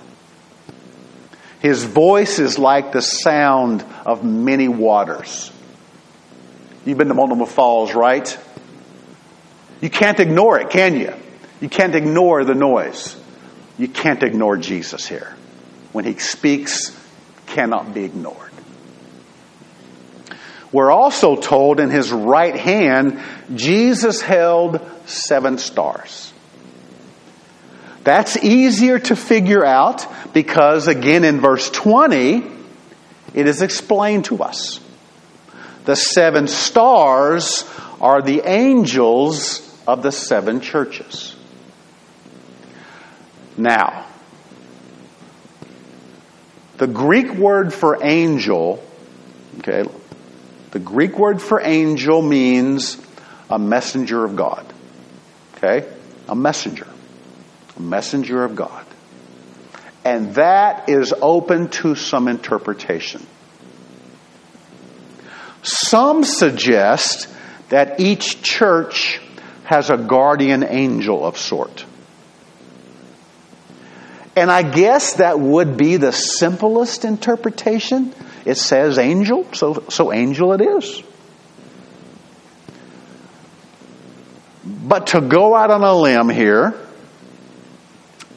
[1.60, 5.52] His voice is like the sound of many waters.
[6.86, 8.38] You've been to Multnomah Falls, right?
[9.80, 11.14] You can't ignore it, can you?
[11.62, 13.16] You can't ignore the noise.
[13.78, 15.36] You can't ignore Jesus here.
[15.92, 16.98] When he speaks,
[17.48, 18.52] cannot be ignored.
[20.72, 23.22] We're also told in his right hand,
[23.54, 26.34] Jesus held seven stars.
[28.04, 32.44] That's easier to figure out because, again, in verse 20,
[33.34, 34.80] it is explained to us.
[35.86, 37.64] The seven stars
[38.02, 41.36] are the angels of the seven churches.
[43.58, 44.06] Now,
[46.78, 48.84] the Greek word for angel,
[49.60, 49.84] okay,
[50.72, 52.98] the Greek word for angel means
[53.50, 54.66] a messenger of God.
[55.56, 55.88] Okay?
[56.28, 56.88] A messenger.
[57.78, 58.86] A messenger of God.
[60.04, 63.26] And that is open to some interpretation.
[65.62, 67.30] Some suggest
[67.70, 69.22] that each church
[69.64, 71.86] has a guardian angel of sort.
[74.36, 78.14] And I guess that would be the simplest interpretation.
[78.46, 81.04] It says angel, so, so angel it is.
[84.66, 86.74] But to go out on a limb here,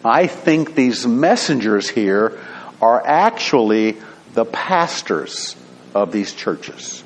[0.05, 2.38] I think these messengers here
[2.80, 3.97] are actually
[4.34, 5.57] the pastors
[5.94, 7.03] of these churches.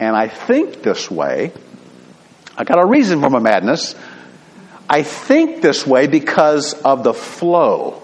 [0.00, 1.52] And I think this way,
[2.56, 3.94] I got a reason for my madness.
[4.88, 8.02] I think this way because of the flow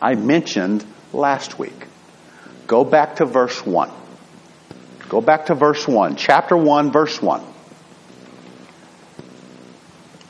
[0.00, 1.86] I mentioned last week.
[2.66, 3.90] Go back to verse 1.
[5.08, 7.42] Go back to verse 1, chapter 1, verse 1.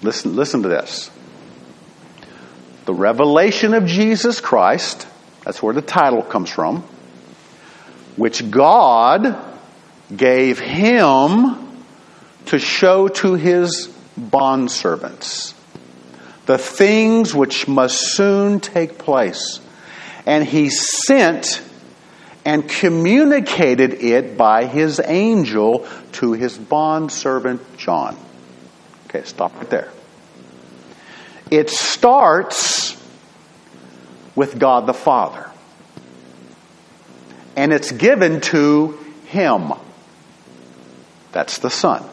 [0.03, 1.11] Listen, listen to this.
[2.85, 5.07] The revelation of Jesus Christ,
[5.45, 6.85] that's where the title comes from,
[8.17, 9.37] which God
[10.15, 11.57] gave him
[12.47, 15.55] to show to his bondservants
[16.47, 19.61] the things which must soon take place.
[20.25, 21.61] And he sent
[22.45, 28.17] and communicated it by his angel to his bondservant John.
[29.07, 29.91] Okay, stop right there.
[31.51, 32.97] It starts
[34.35, 35.51] with God the Father.
[37.57, 39.73] And it's given to him.
[41.33, 42.05] That's the Son.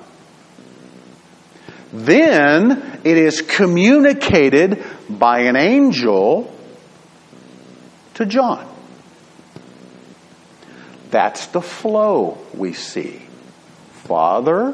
[1.94, 6.52] Then it is communicated by an angel
[8.16, 8.68] to John.
[11.12, 13.22] That's the flow we see.
[14.06, 14.74] Father,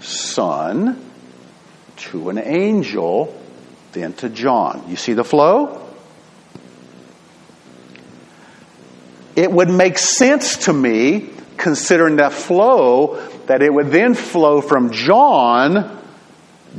[0.00, 1.10] Son,
[1.96, 3.38] to an angel,
[3.92, 4.86] then to John.
[4.88, 5.86] You see the flow?
[9.36, 11.28] It would make sense to me,
[11.58, 15.95] considering that flow, that it would then flow from John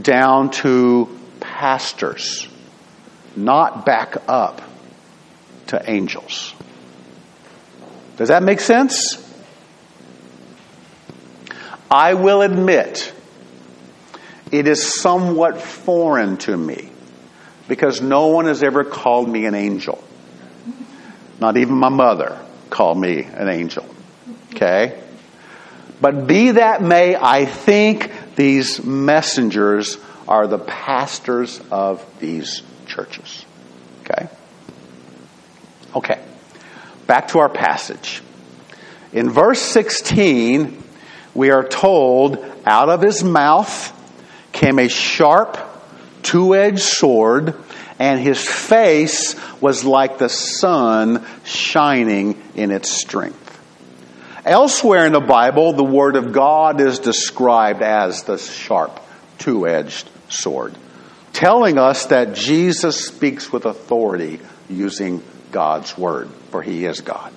[0.02, 2.48] down to pastors,
[3.36, 4.62] not back up
[5.68, 6.54] to angels.
[8.18, 9.24] Does that make sense?
[11.90, 13.14] I will admit
[14.52, 16.92] it is somewhat foreign to me
[17.68, 20.04] because no one has ever called me an angel.
[21.40, 22.40] Not even my mother
[22.70, 23.86] called me an angel.
[24.54, 25.02] Okay?
[26.02, 33.46] But be that may, I think these messengers are the pastors of these churches.
[34.04, 34.30] Okay?
[35.96, 36.22] Okay.
[37.08, 38.22] Back to our passage.
[39.12, 40.84] In verse 16,
[41.34, 43.94] we are told, out of his mouth
[44.52, 45.58] came a sharp,
[46.22, 47.56] two edged sword,
[47.98, 53.47] and his face was like the sun shining in its strength.
[54.48, 58.98] Elsewhere in the Bible, the Word of God is described as the sharp,
[59.40, 60.74] two edged sword,
[61.34, 64.40] telling us that Jesus speaks with authority
[64.70, 65.22] using
[65.52, 67.34] God's Word, for He is God.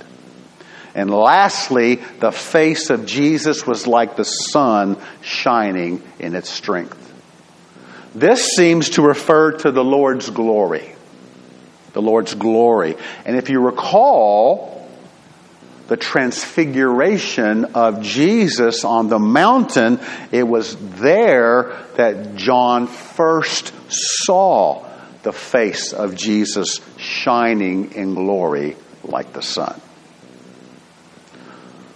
[0.94, 6.96] And lastly, the face of Jesus was like the sun shining in its strength.
[8.14, 10.94] This seems to refer to the Lord's glory.
[11.92, 12.96] The Lord's glory.
[13.24, 14.69] And if you recall,
[15.90, 19.98] the transfiguration of Jesus on the mountain,
[20.30, 24.88] it was there that John first saw
[25.24, 29.80] the face of Jesus shining in glory like the sun.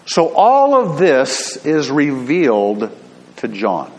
[0.06, 2.90] So all of this is revealed
[3.36, 3.92] to John.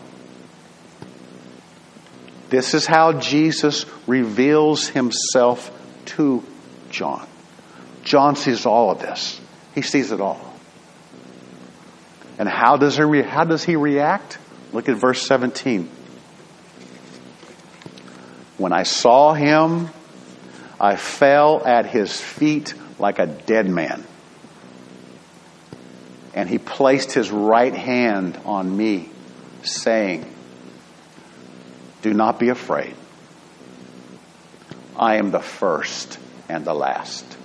[2.50, 5.70] This is how Jesus reveals himself
[6.16, 6.44] to
[6.90, 7.26] John.
[8.04, 9.40] John sees all of this.
[9.76, 10.40] He sees it all.
[12.38, 14.38] And how does he, how does he react?
[14.72, 15.90] Look at verse 17.
[18.56, 19.90] When I saw him,
[20.80, 24.04] I fell at his feet like a dead man.
[26.32, 29.10] And he placed his right hand on me,
[29.62, 30.24] saying,
[32.00, 32.94] Do not be afraid.
[34.98, 36.18] I am the first
[36.48, 37.35] and the last,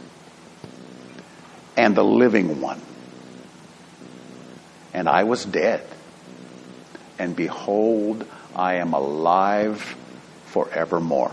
[1.78, 2.82] and the living one.
[4.94, 5.86] And I was dead,
[7.18, 9.96] and behold, I am alive
[10.48, 11.32] forevermore.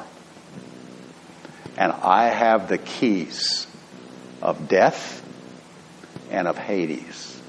[1.77, 3.67] And I have the keys
[4.41, 5.25] of death
[6.31, 7.41] and of Hades.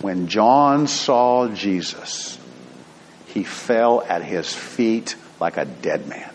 [0.00, 2.38] When John saw Jesus,
[3.26, 6.30] he fell at his feet like a dead man.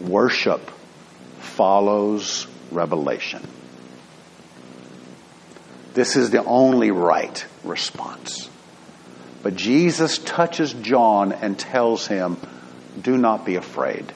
[0.00, 0.70] Worship
[1.56, 3.46] follows revelation.
[5.94, 8.50] This is the only right response.
[9.42, 12.36] But Jesus touches John and tells him,
[13.00, 14.12] Do not be afraid.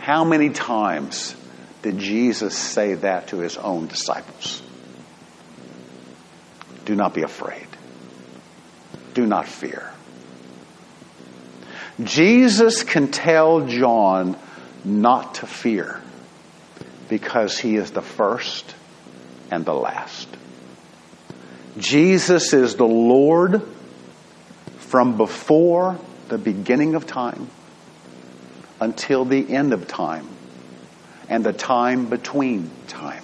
[0.00, 1.36] How many times
[1.82, 4.62] did Jesus say that to his own disciples?
[6.84, 7.68] Do not be afraid.
[9.14, 9.92] Do not fear.
[12.02, 14.36] Jesus can tell John
[14.84, 16.00] not to fear
[17.08, 18.74] because he is the first
[19.50, 20.28] and the last.
[21.78, 23.62] Jesus is the Lord
[24.78, 27.48] from before the beginning of time
[28.80, 30.28] until the end of time
[31.28, 33.22] and the time between time.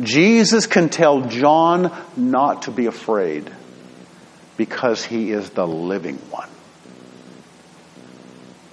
[0.00, 3.50] Jesus can tell John not to be afraid
[4.56, 6.48] because he is the living one.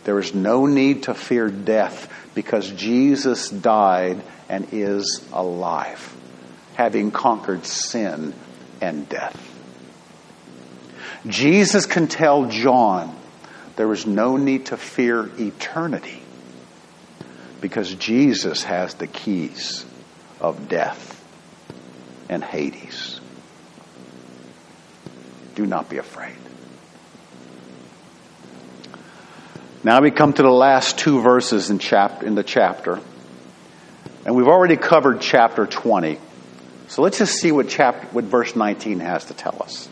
[0.08, 6.16] There is no need to fear death because Jesus died and is alive
[6.76, 8.34] having conquered sin
[8.80, 9.36] and death.
[11.26, 13.14] Jesus can tell John
[13.76, 16.22] there is no need to fear eternity
[17.60, 19.86] because Jesus has the keys
[20.40, 21.22] of death
[22.30, 23.20] and Hades.
[25.56, 26.38] Do not be afraid.
[29.88, 31.80] Now we come to the last two verses in,
[32.22, 33.00] in the chapter.
[34.26, 36.20] And we've already covered chapter 20.
[36.90, 39.88] So let's just see what chapter, what verse 19 has to tell us.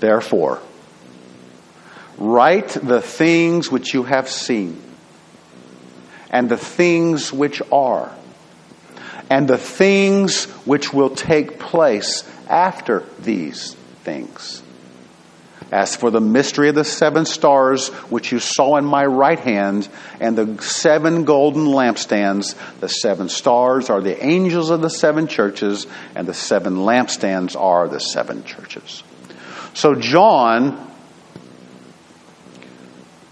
[0.00, 0.62] Therefore,
[2.16, 4.82] write the things which you have seen,
[6.30, 8.10] and the things which are,
[9.28, 14.62] and the things which will take place after these things
[15.72, 19.88] as for the mystery of the seven stars which you saw in my right hand
[20.20, 25.86] and the seven golden lampstands, the seven stars are the angels of the seven churches,
[26.14, 29.02] and the seven lampstands are the seven churches.
[29.72, 30.90] So John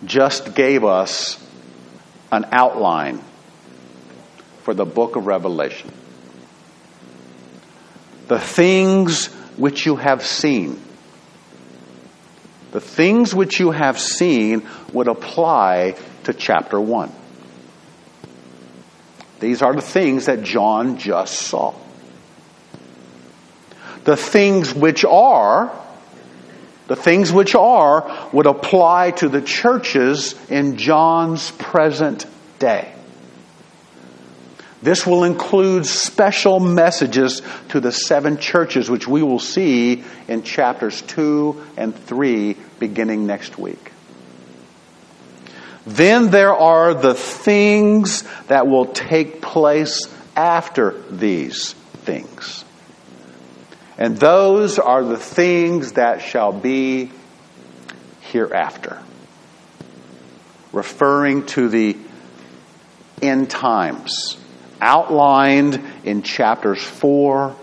[0.07, 1.38] just gave us
[2.32, 3.22] an outline
[4.62, 5.93] for the book of Revelation.
[8.28, 9.26] The things
[9.59, 10.80] which you have seen
[12.72, 17.12] the things which you have seen would apply to chapter 1.
[19.40, 21.74] These are the things that John just saw.
[24.04, 25.72] The things which are,
[26.86, 32.26] the things which are would apply to the churches in John's present
[32.58, 32.94] day.
[34.82, 41.02] This will include special messages to the seven churches, which we will see in chapters
[41.02, 43.92] 2 and 3 beginning next week.
[45.86, 51.74] Then there are the things that will take place after these
[52.04, 52.64] things.
[53.98, 57.10] And those are the things that shall be
[58.20, 59.02] hereafter.
[60.72, 61.98] Referring to the
[63.20, 64.39] end times
[64.80, 67.54] outlined in chapters 4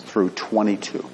[0.00, 1.04] through 22.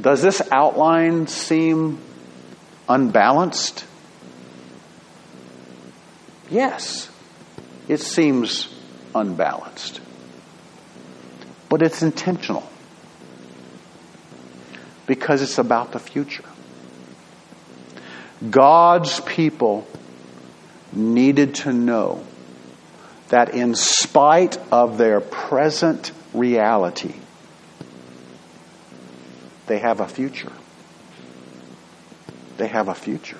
[0.00, 1.98] Does this outline seem
[2.88, 3.84] unbalanced?
[6.50, 7.10] Yes,
[7.88, 8.72] it seems
[9.14, 10.00] unbalanced.
[11.68, 12.68] But it's intentional
[15.06, 16.44] because it's about the future.
[18.50, 19.86] God's people
[20.96, 22.24] needed to know
[23.28, 27.14] that in spite of their present reality,
[29.66, 30.52] they have a future.
[32.56, 33.38] They have a future.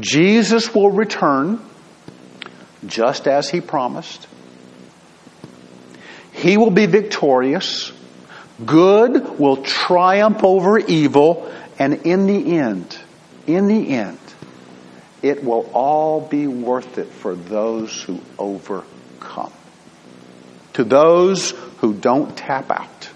[0.00, 1.60] Jesus will return
[2.86, 4.26] just as he promised.
[6.32, 7.92] He will be victorious.
[8.64, 11.50] Good will triumph over evil.
[11.78, 12.96] And in the end,
[13.46, 14.18] in the end,
[15.24, 19.50] it will all be worth it for those who overcome.
[20.74, 23.08] To those who don't tap out.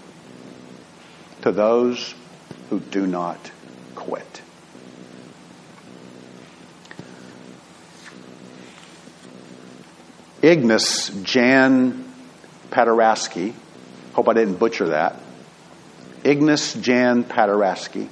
[1.43, 2.15] To those
[2.71, 3.51] who do not
[3.93, 4.41] quit.
[10.41, 12.11] Ignace Jan
[12.71, 13.53] Paderewski,
[14.13, 15.21] hope I didn't butcher that.
[16.23, 18.07] Ignace Jan Paderewski,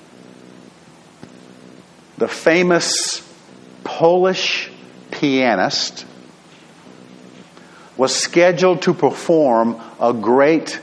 [2.20, 3.27] the famous
[3.98, 4.70] Polish
[5.10, 6.06] pianist,
[7.98, 10.80] was scheduled to perform a great,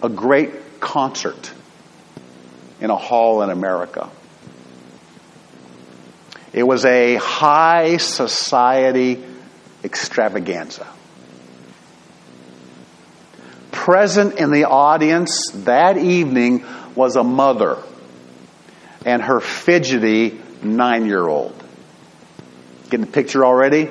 [0.00, 1.50] a great concert
[2.80, 4.08] in a hall in America.
[6.52, 9.24] It was a high society
[9.82, 10.86] extravaganza.
[13.72, 17.78] Present in the audience that evening was a mother
[19.04, 21.53] and her fidgety nine year old.
[22.94, 23.88] Getting the picture already?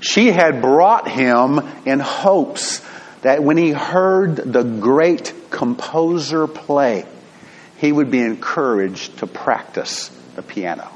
[0.00, 2.82] She had brought him in hopes
[3.22, 7.06] that when he heard the great composer play,
[7.78, 10.90] he would be encouraged to practice the piano.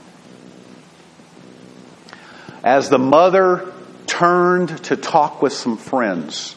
[2.62, 3.72] As the mother
[4.06, 6.54] turned to talk with some friends,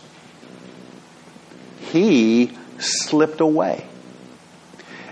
[1.79, 3.87] he slipped away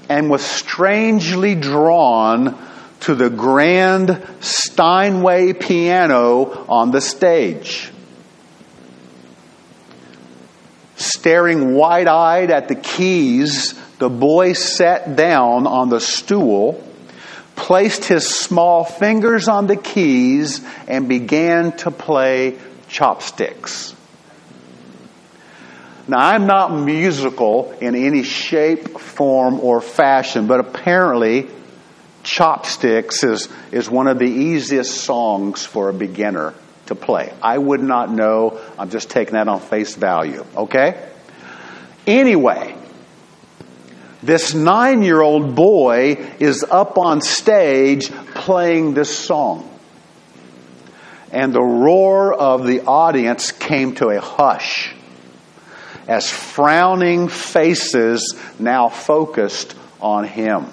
[0.10, 2.58] and was strangely drawn
[3.02, 7.92] to the grand Steinway piano on the stage.
[10.96, 16.88] Staring wide eyed at the keys, the boy sat down on the stool
[17.62, 23.96] placed his small fingers on the keys, and began to play chopsticks.
[26.08, 31.48] Now, I'm not musical in any shape, form, or fashion, but apparently,
[32.24, 36.54] Chopsticks is, is one of the easiest songs for a beginner
[36.88, 37.34] to play.
[37.42, 38.60] I would not know.
[38.78, 41.10] I'm just taking that on face value, okay?
[42.06, 42.76] Anyway,
[44.24, 49.68] this nine year old boy is up on stage playing this song.
[51.32, 54.94] And the roar of the audience came to a hush
[56.08, 60.68] as frowning faces now focused on him.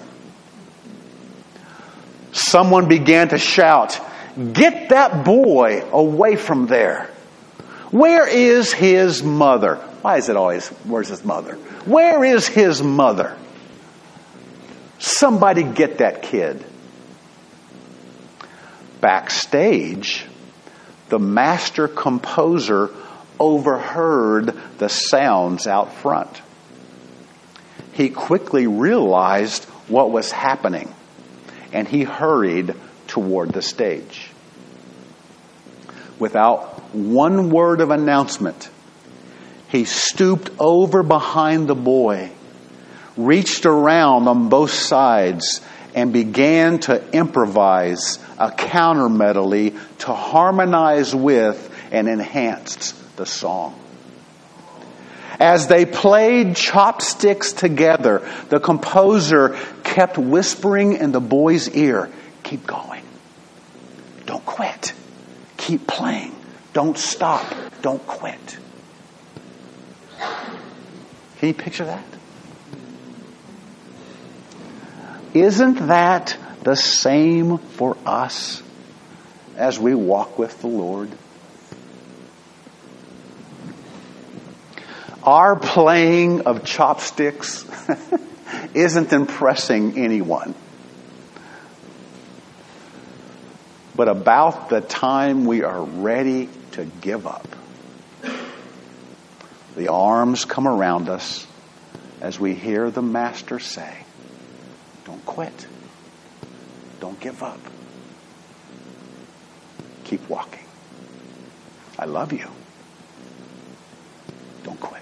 [2.31, 3.99] Someone began to shout,
[4.53, 7.09] Get that boy away from there.
[7.91, 9.75] Where is his mother?
[10.01, 11.55] Why is it always, where's his mother?
[11.85, 13.35] Where is his mother?
[14.99, 16.63] Somebody get that kid.
[19.01, 20.25] Backstage,
[21.09, 22.91] the master composer
[23.39, 26.41] overheard the sounds out front.
[27.93, 30.93] He quickly realized what was happening
[31.73, 32.73] and he hurried
[33.07, 34.29] toward the stage.
[36.17, 38.69] Without one word of announcement,
[39.69, 42.31] he stooped over behind the boy,
[43.15, 45.61] reached around on both sides,
[45.95, 53.79] and began to improvise a counter medley to harmonize with and enhance the song.
[55.39, 62.09] As they played chopsticks together, the composer kept whispering in the boy's ear,
[62.49, 63.03] Keep going.
[64.25, 64.93] Don't quit.
[65.57, 66.35] Keep playing.
[66.73, 67.45] Don't stop.
[67.83, 68.57] Don't quit.
[70.17, 72.03] Can you picture that?
[75.35, 78.63] Isn't that the same for us
[79.55, 81.09] as we walk with the Lord?
[85.29, 87.63] Our playing of chopsticks
[88.73, 90.55] isn't impressing anyone.
[93.95, 97.47] But about the time we are ready to give up,
[99.75, 101.45] the arms come around us
[102.21, 103.97] as we hear the Master say,
[105.05, 105.67] Don't quit.
[107.01, 107.59] Don't give up.
[110.05, 110.65] Keep walking.
[111.99, 112.47] I love you.
[114.63, 114.98] Don't quit.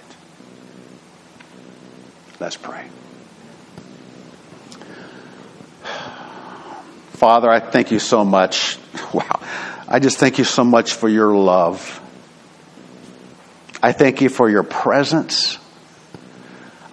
[2.40, 2.86] Let's pray.
[7.12, 8.78] Father, I thank you so much.
[9.14, 9.40] Wow.
[9.88, 11.98] I just thank you so much for your love.
[13.82, 15.56] I thank you for your presence.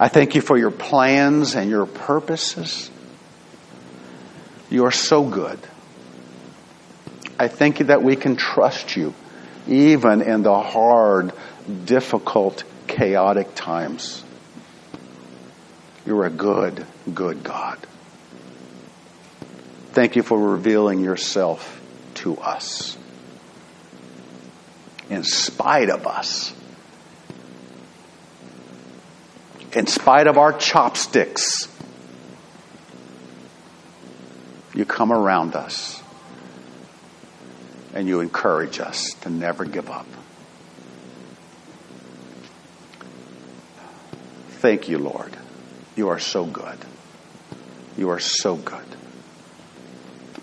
[0.00, 2.90] I thank you for your plans and your purposes.
[4.70, 5.58] You are so good.
[7.38, 9.12] I thank you that we can trust you
[9.68, 11.32] even in the hard,
[11.84, 14.22] difficult, chaotic times.
[16.06, 17.78] You're a good, good God.
[19.90, 21.80] Thank you for revealing yourself
[22.16, 22.96] to us.
[25.10, 26.54] In spite of us.
[29.72, 31.68] In spite of our chopsticks.
[34.74, 36.02] You come around us
[37.94, 40.06] and you encourage us to never give up.
[44.50, 45.36] Thank you, Lord.
[45.96, 46.78] You are so good.
[47.96, 48.84] You are so good.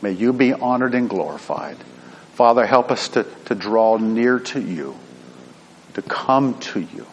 [0.01, 1.78] May you be honored and glorified.
[2.34, 4.97] Father, help us to, to draw near to you,
[5.93, 7.06] to come to you,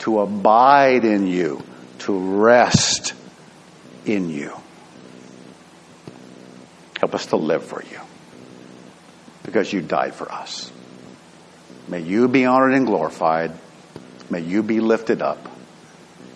[0.00, 1.62] to abide in you,
[2.00, 3.12] to rest
[4.06, 4.56] in you.
[6.98, 8.00] Help us to live for you
[9.44, 10.72] because you died for us.
[11.86, 13.52] May you be honored and glorified.
[14.30, 15.48] May you be lifted up.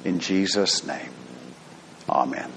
[0.05, 1.12] In Jesus' name.
[2.13, 2.53] Amen.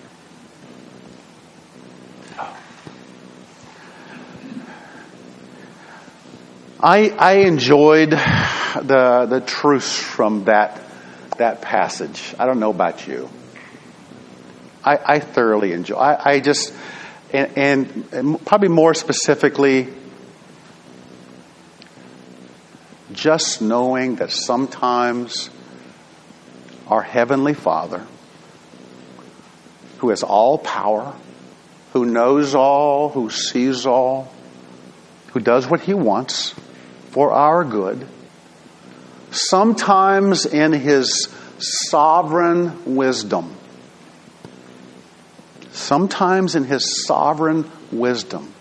[6.78, 10.82] I, I enjoyed the, the truths from that,
[11.38, 12.36] that passage.
[12.38, 13.30] I don't know about you.
[14.84, 15.96] I, I thoroughly enjoy.
[15.96, 16.74] I, I just,
[17.32, 19.88] and, and, and probably more specifically,
[23.14, 25.50] just knowing that sometimes
[26.88, 28.06] our Heavenly Father,
[29.98, 31.14] who has all power,
[31.94, 34.32] who knows all, who sees all,
[35.28, 36.54] who does what He wants
[37.12, 38.08] for our good,
[39.32, 41.30] sometimes in His
[41.60, 43.56] sovereign wisdom,
[45.72, 48.54] sometimes in His sovereign wisdom,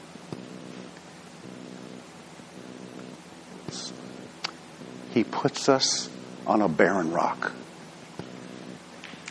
[5.12, 6.10] He puts us
[6.44, 7.52] on a barren rock.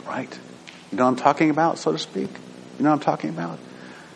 [0.06, 0.39] Right?
[0.94, 2.30] You know what I'm talking about, so to speak?
[2.78, 3.58] You know what I'm talking about?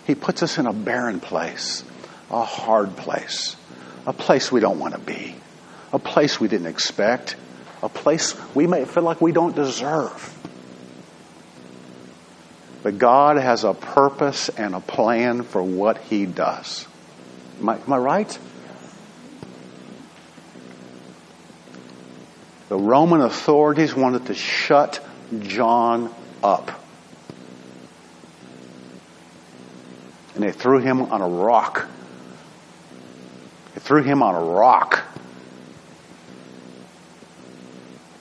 [0.05, 1.83] He puts us in a barren place,
[2.29, 3.55] a hard place,
[4.05, 5.33] a place we don't want to be,
[5.91, 7.35] a place we didn't expect,
[7.81, 10.37] a place we may feel like we don't deserve.
[12.83, 16.87] But God has a purpose and a plan for what He does.
[17.59, 18.39] Am I, am I right?
[22.69, 25.03] The Roman authorities wanted to shut
[25.39, 26.13] John
[26.43, 26.71] up.
[30.35, 31.87] And they threw him on a rock.
[33.73, 35.03] They threw him on a rock.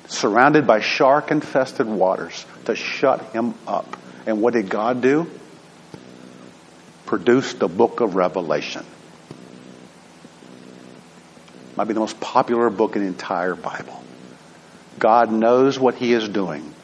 [0.09, 3.97] Surrounded by shark infested waters to shut him up.
[4.27, 5.31] And what did God do?
[7.05, 8.85] Produce the book of Revelation.
[11.77, 14.03] Might be the most popular book in the entire Bible.
[14.99, 16.75] God knows what He is doing.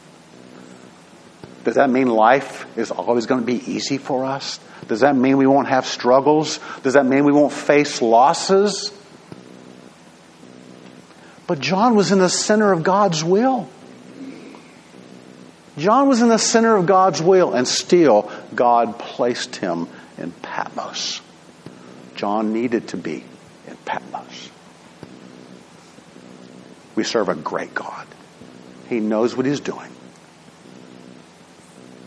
[1.64, 4.58] Does that mean life is always going to be easy for us?
[4.88, 6.58] Does that mean we won't have struggles?
[6.82, 8.92] Does that mean we won't face losses?
[11.46, 13.68] But John was in the center of God's will.
[15.78, 19.88] John was in the center of God's will, and still God placed him
[20.18, 21.20] in Patmos.
[22.14, 23.24] John needed to be
[23.66, 24.50] in Patmos.
[26.94, 28.06] We serve a great God.
[28.88, 29.91] He knows what He's doing.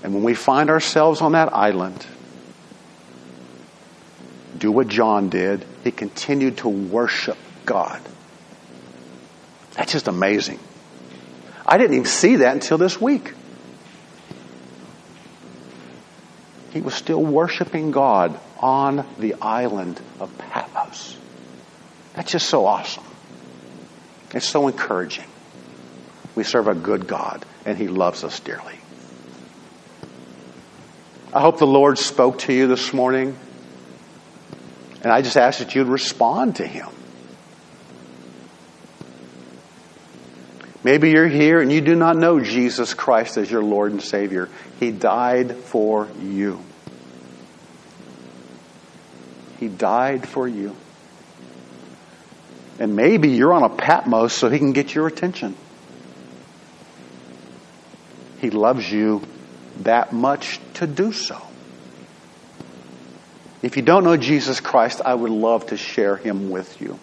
[0.06, 2.06] And when we find ourselves on that island,
[4.56, 5.66] do what John did.
[5.84, 8.00] He continued to worship God.
[9.74, 10.60] That's just amazing.
[11.66, 13.34] I didn't even see that until this week.
[16.70, 21.18] He was still worshiping God on the island of Patmos.
[22.14, 23.04] That's just so awesome.
[24.36, 25.26] It's so encouraging.
[26.36, 28.76] We serve a good God, and He loves us dearly.
[31.36, 33.36] I hope the Lord spoke to you this morning,
[35.02, 36.88] and I just ask that you'd respond to Him.
[40.82, 44.48] Maybe you're here and you do not know Jesus Christ as your Lord and Savior.
[44.80, 46.62] He died for you.
[49.60, 50.74] He died for you.
[52.80, 55.56] And maybe you're on a Patmos so he can get your attention.
[58.40, 59.22] He loves you
[59.82, 61.42] that much to do so.
[63.62, 67.00] If you don't know Jesus Christ, I would love to share him with you.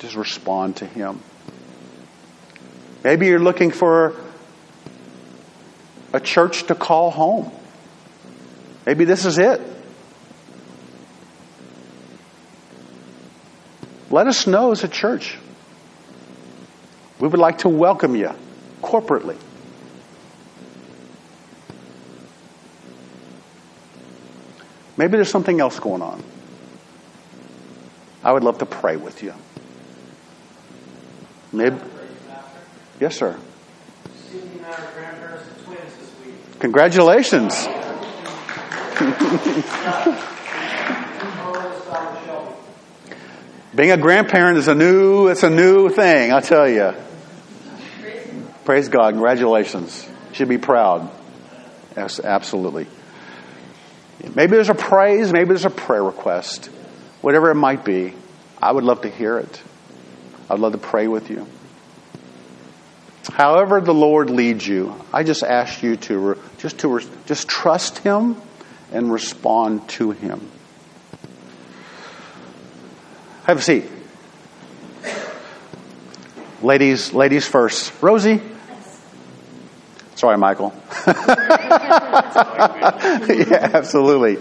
[0.00, 1.20] Just respond to him.
[3.04, 4.16] Maybe you're looking for
[6.12, 7.52] a church to call home.
[8.86, 9.60] Maybe this is it.
[14.10, 15.36] Let us know as a church.
[17.18, 18.30] We would like to welcome you
[18.82, 19.36] corporately.
[24.96, 26.22] Maybe there's something else going on.
[28.22, 29.34] I would love to pray with you.
[31.52, 31.76] Maybe.
[33.00, 33.38] Yes, sir.
[36.60, 37.68] Congratulations.
[43.74, 46.94] Being a grandparent is a new, it's a new thing, I tell you.
[48.64, 49.10] Praise God.
[49.14, 50.08] Congratulations.
[50.32, 51.10] Should be proud.
[51.96, 52.86] Yes, absolutely.
[54.34, 56.66] Maybe there's a praise, maybe there's a prayer request.
[57.20, 58.14] Whatever it might be,
[58.60, 59.62] I would love to hear it.
[60.48, 61.46] I'd love to pray with you.
[63.32, 68.36] However the Lord leads you, I just ask you to just to just trust him
[68.92, 70.50] and respond to him.
[73.44, 73.84] Have a seat.
[76.62, 77.92] Ladies, ladies first.
[78.02, 78.40] Rosie.
[80.14, 80.72] Sorry, Michael.
[83.28, 84.38] yeah, absolutely.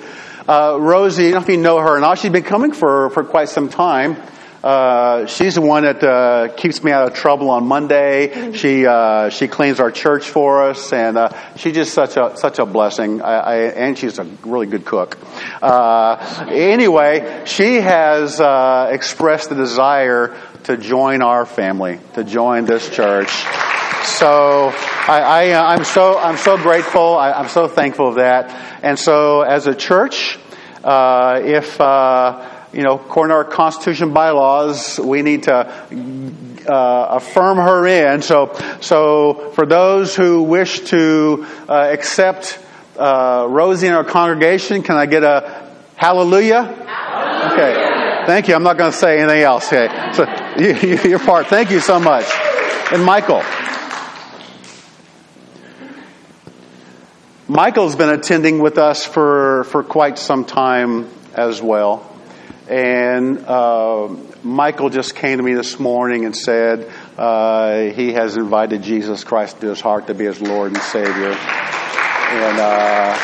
[0.48, 2.20] Uh, Rosie, I don't know if you know her or not.
[2.20, 4.18] She's been coming for, for quite some time.
[4.64, 8.54] Uh, she's the one that uh, keeps me out of trouble on Monday.
[8.54, 12.60] She uh, she cleans our church for us, and uh, she's just such a such
[12.60, 13.22] a blessing.
[13.22, 15.18] I, I, and she's a really good cook.
[15.62, 20.34] Uh, anyway, she has uh, expressed the desire
[20.64, 23.30] to join our family, to join this church.
[24.04, 24.72] So
[25.08, 27.18] I, I am so I'm so grateful.
[27.18, 28.50] I, am so thankful of that.
[28.84, 30.38] And so as a church,
[30.84, 31.80] if
[32.74, 35.54] you know, according to our Constitution bylaws, we need to
[36.68, 38.22] uh, affirm her in.
[38.22, 42.60] So, so for those who wish to uh, accept
[42.98, 46.64] uh, Rosie in our congregation, can I get a hallelujah?
[46.64, 47.54] hallelujah.
[47.54, 48.26] Okay.
[48.26, 48.56] Thank you.
[48.56, 49.72] I'm not going to say anything else.
[49.72, 49.88] Okay.
[50.14, 50.24] So
[50.58, 51.48] you, your part.
[51.48, 52.26] Thank you so much.
[52.92, 53.44] And Michael.
[57.50, 62.10] Michael's been attending with us for, for quite some time as well.
[62.70, 64.08] And uh,
[64.44, 69.60] Michael just came to me this morning and said uh, he has invited Jesus Christ
[69.60, 71.34] to his heart to be his Lord and Savior.
[71.34, 73.16] And uh,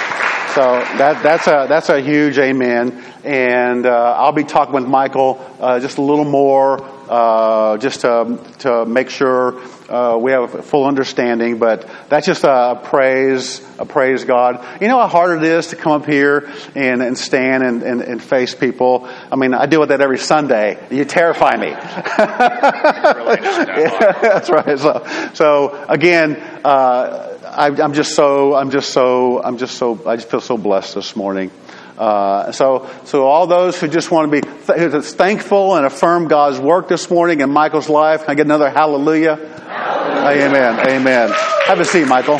[0.53, 0.63] so
[0.97, 3.01] that, that's a that's a huge amen.
[3.23, 6.79] And uh, I'll be talking with Michael uh, just a little more,
[7.09, 12.43] uh, just to to make sure uh, we have a full understanding, but that's just
[12.43, 14.63] a praise, a praise God.
[14.79, 18.01] You know how hard it is to come up here and, and stand and, and,
[18.01, 19.09] and face people?
[19.31, 20.77] I mean, I deal with that every Sunday.
[20.91, 21.69] You terrify me.
[21.69, 21.79] yeah,
[24.21, 24.77] that's right.
[24.77, 30.15] So, so again, uh, I, I'm just so, I'm just so, I'm just so, I
[30.17, 31.49] just feel so blessed this morning.
[31.99, 36.57] Uh, so, so all those who just want to be th- thankful and affirm God's
[36.57, 39.35] work this morning in Michael's life, can I get another hallelujah?
[39.35, 40.47] hallelujah.
[40.47, 40.79] Amen.
[40.87, 41.31] Amen.
[41.65, 42.39] Have a seat, Michael.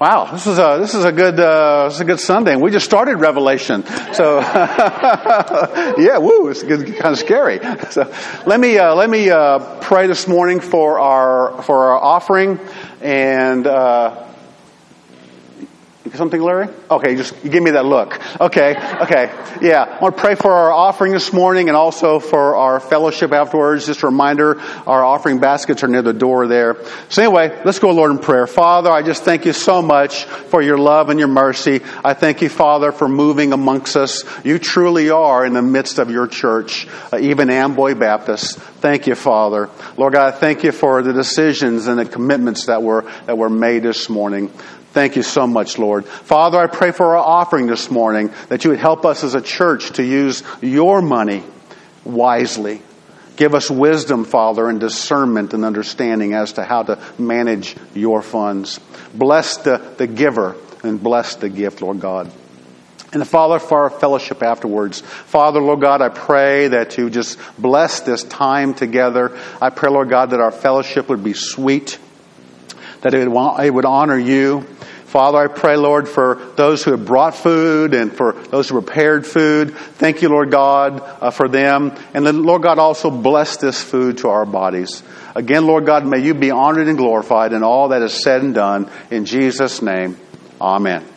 [0.00, 2.56] Wow, this is a this is a good uh, this is a good Sunday.
[2.56, 4.40] We just started Revelation, so
[5.98, 7.60] yeah, woo, it's good, kind of scary.
[7.90, 8.12] So
[8.44, 12.58] let me uh, let me uh, pray this morning for our for our offering
[13.02, 14.26] and uh,
[16.16, 16.68] something, Larry?
[16.90, 18.20] Okay, just give me that look.
[18.40, 19.82] Okay, okay, yeah.
[19.84, 23.86] I want to pray for our offering this morning and also for our fellowship afterwards.
[23.86, 26.76] Just a reminder, our offering baskets are near the door there.
[27.08, 28.46] So anyway, let's go, Lord, in prayer.
[28.46, 31.80] Father, I just thank you so much for your love and your mercy.
[32.04, 34.24] I thank you, Father, for moving amongst us.
[34.44, 38.58] You truly are in the midst of your church, uh, even Amboy Baptist.
[38.58, 39.70] Thank you, Father.
[39.96, 43.48] Lord God, I thank you for the decisions and the commitments that were that were
[43.48, 44.50] made this morning.
[44.94, 46.06] Thank you so much, Lord.
[46.06, 49.40] Father, I pray for our offering this morning that you would help us as a
[49.40, 51.42] church to use your money
[52.04, 52.80] wisely.
[53.34, 58.78] Give us wisdom, Father, and discernment and understanding as to how to manage your funds.
[59.12, 62.30] Bless the, the giver and bless the gift, Lord God.
[63.12, 65.00] And Father, for our fellowship afterwards.
[65.00, 69.36] Father, Lord God, I pray that you just bless this time together.
[69.60, 71.98] I pray, Lord God, that our fellowship would be sweet,
[73.00, 74.64] that it would, it would honor you.
[75.14, 79.24] Father, I pray, Lord, for those who have brought food and for those who prepared
[79.24, 79.72] food.
[79.76, 81.96] Thank you, Lord God, uh, for them.
[82.14, 85.04] And then, Lord God, also bless this food to our bodies.
[85.36, 88.56] Again, Lord God, may you be honored and glorified in all that is said and
[88.56, 88.90] done.
[89.12, 90.16] In Jesus' name,
[90.60, 91.13] amen.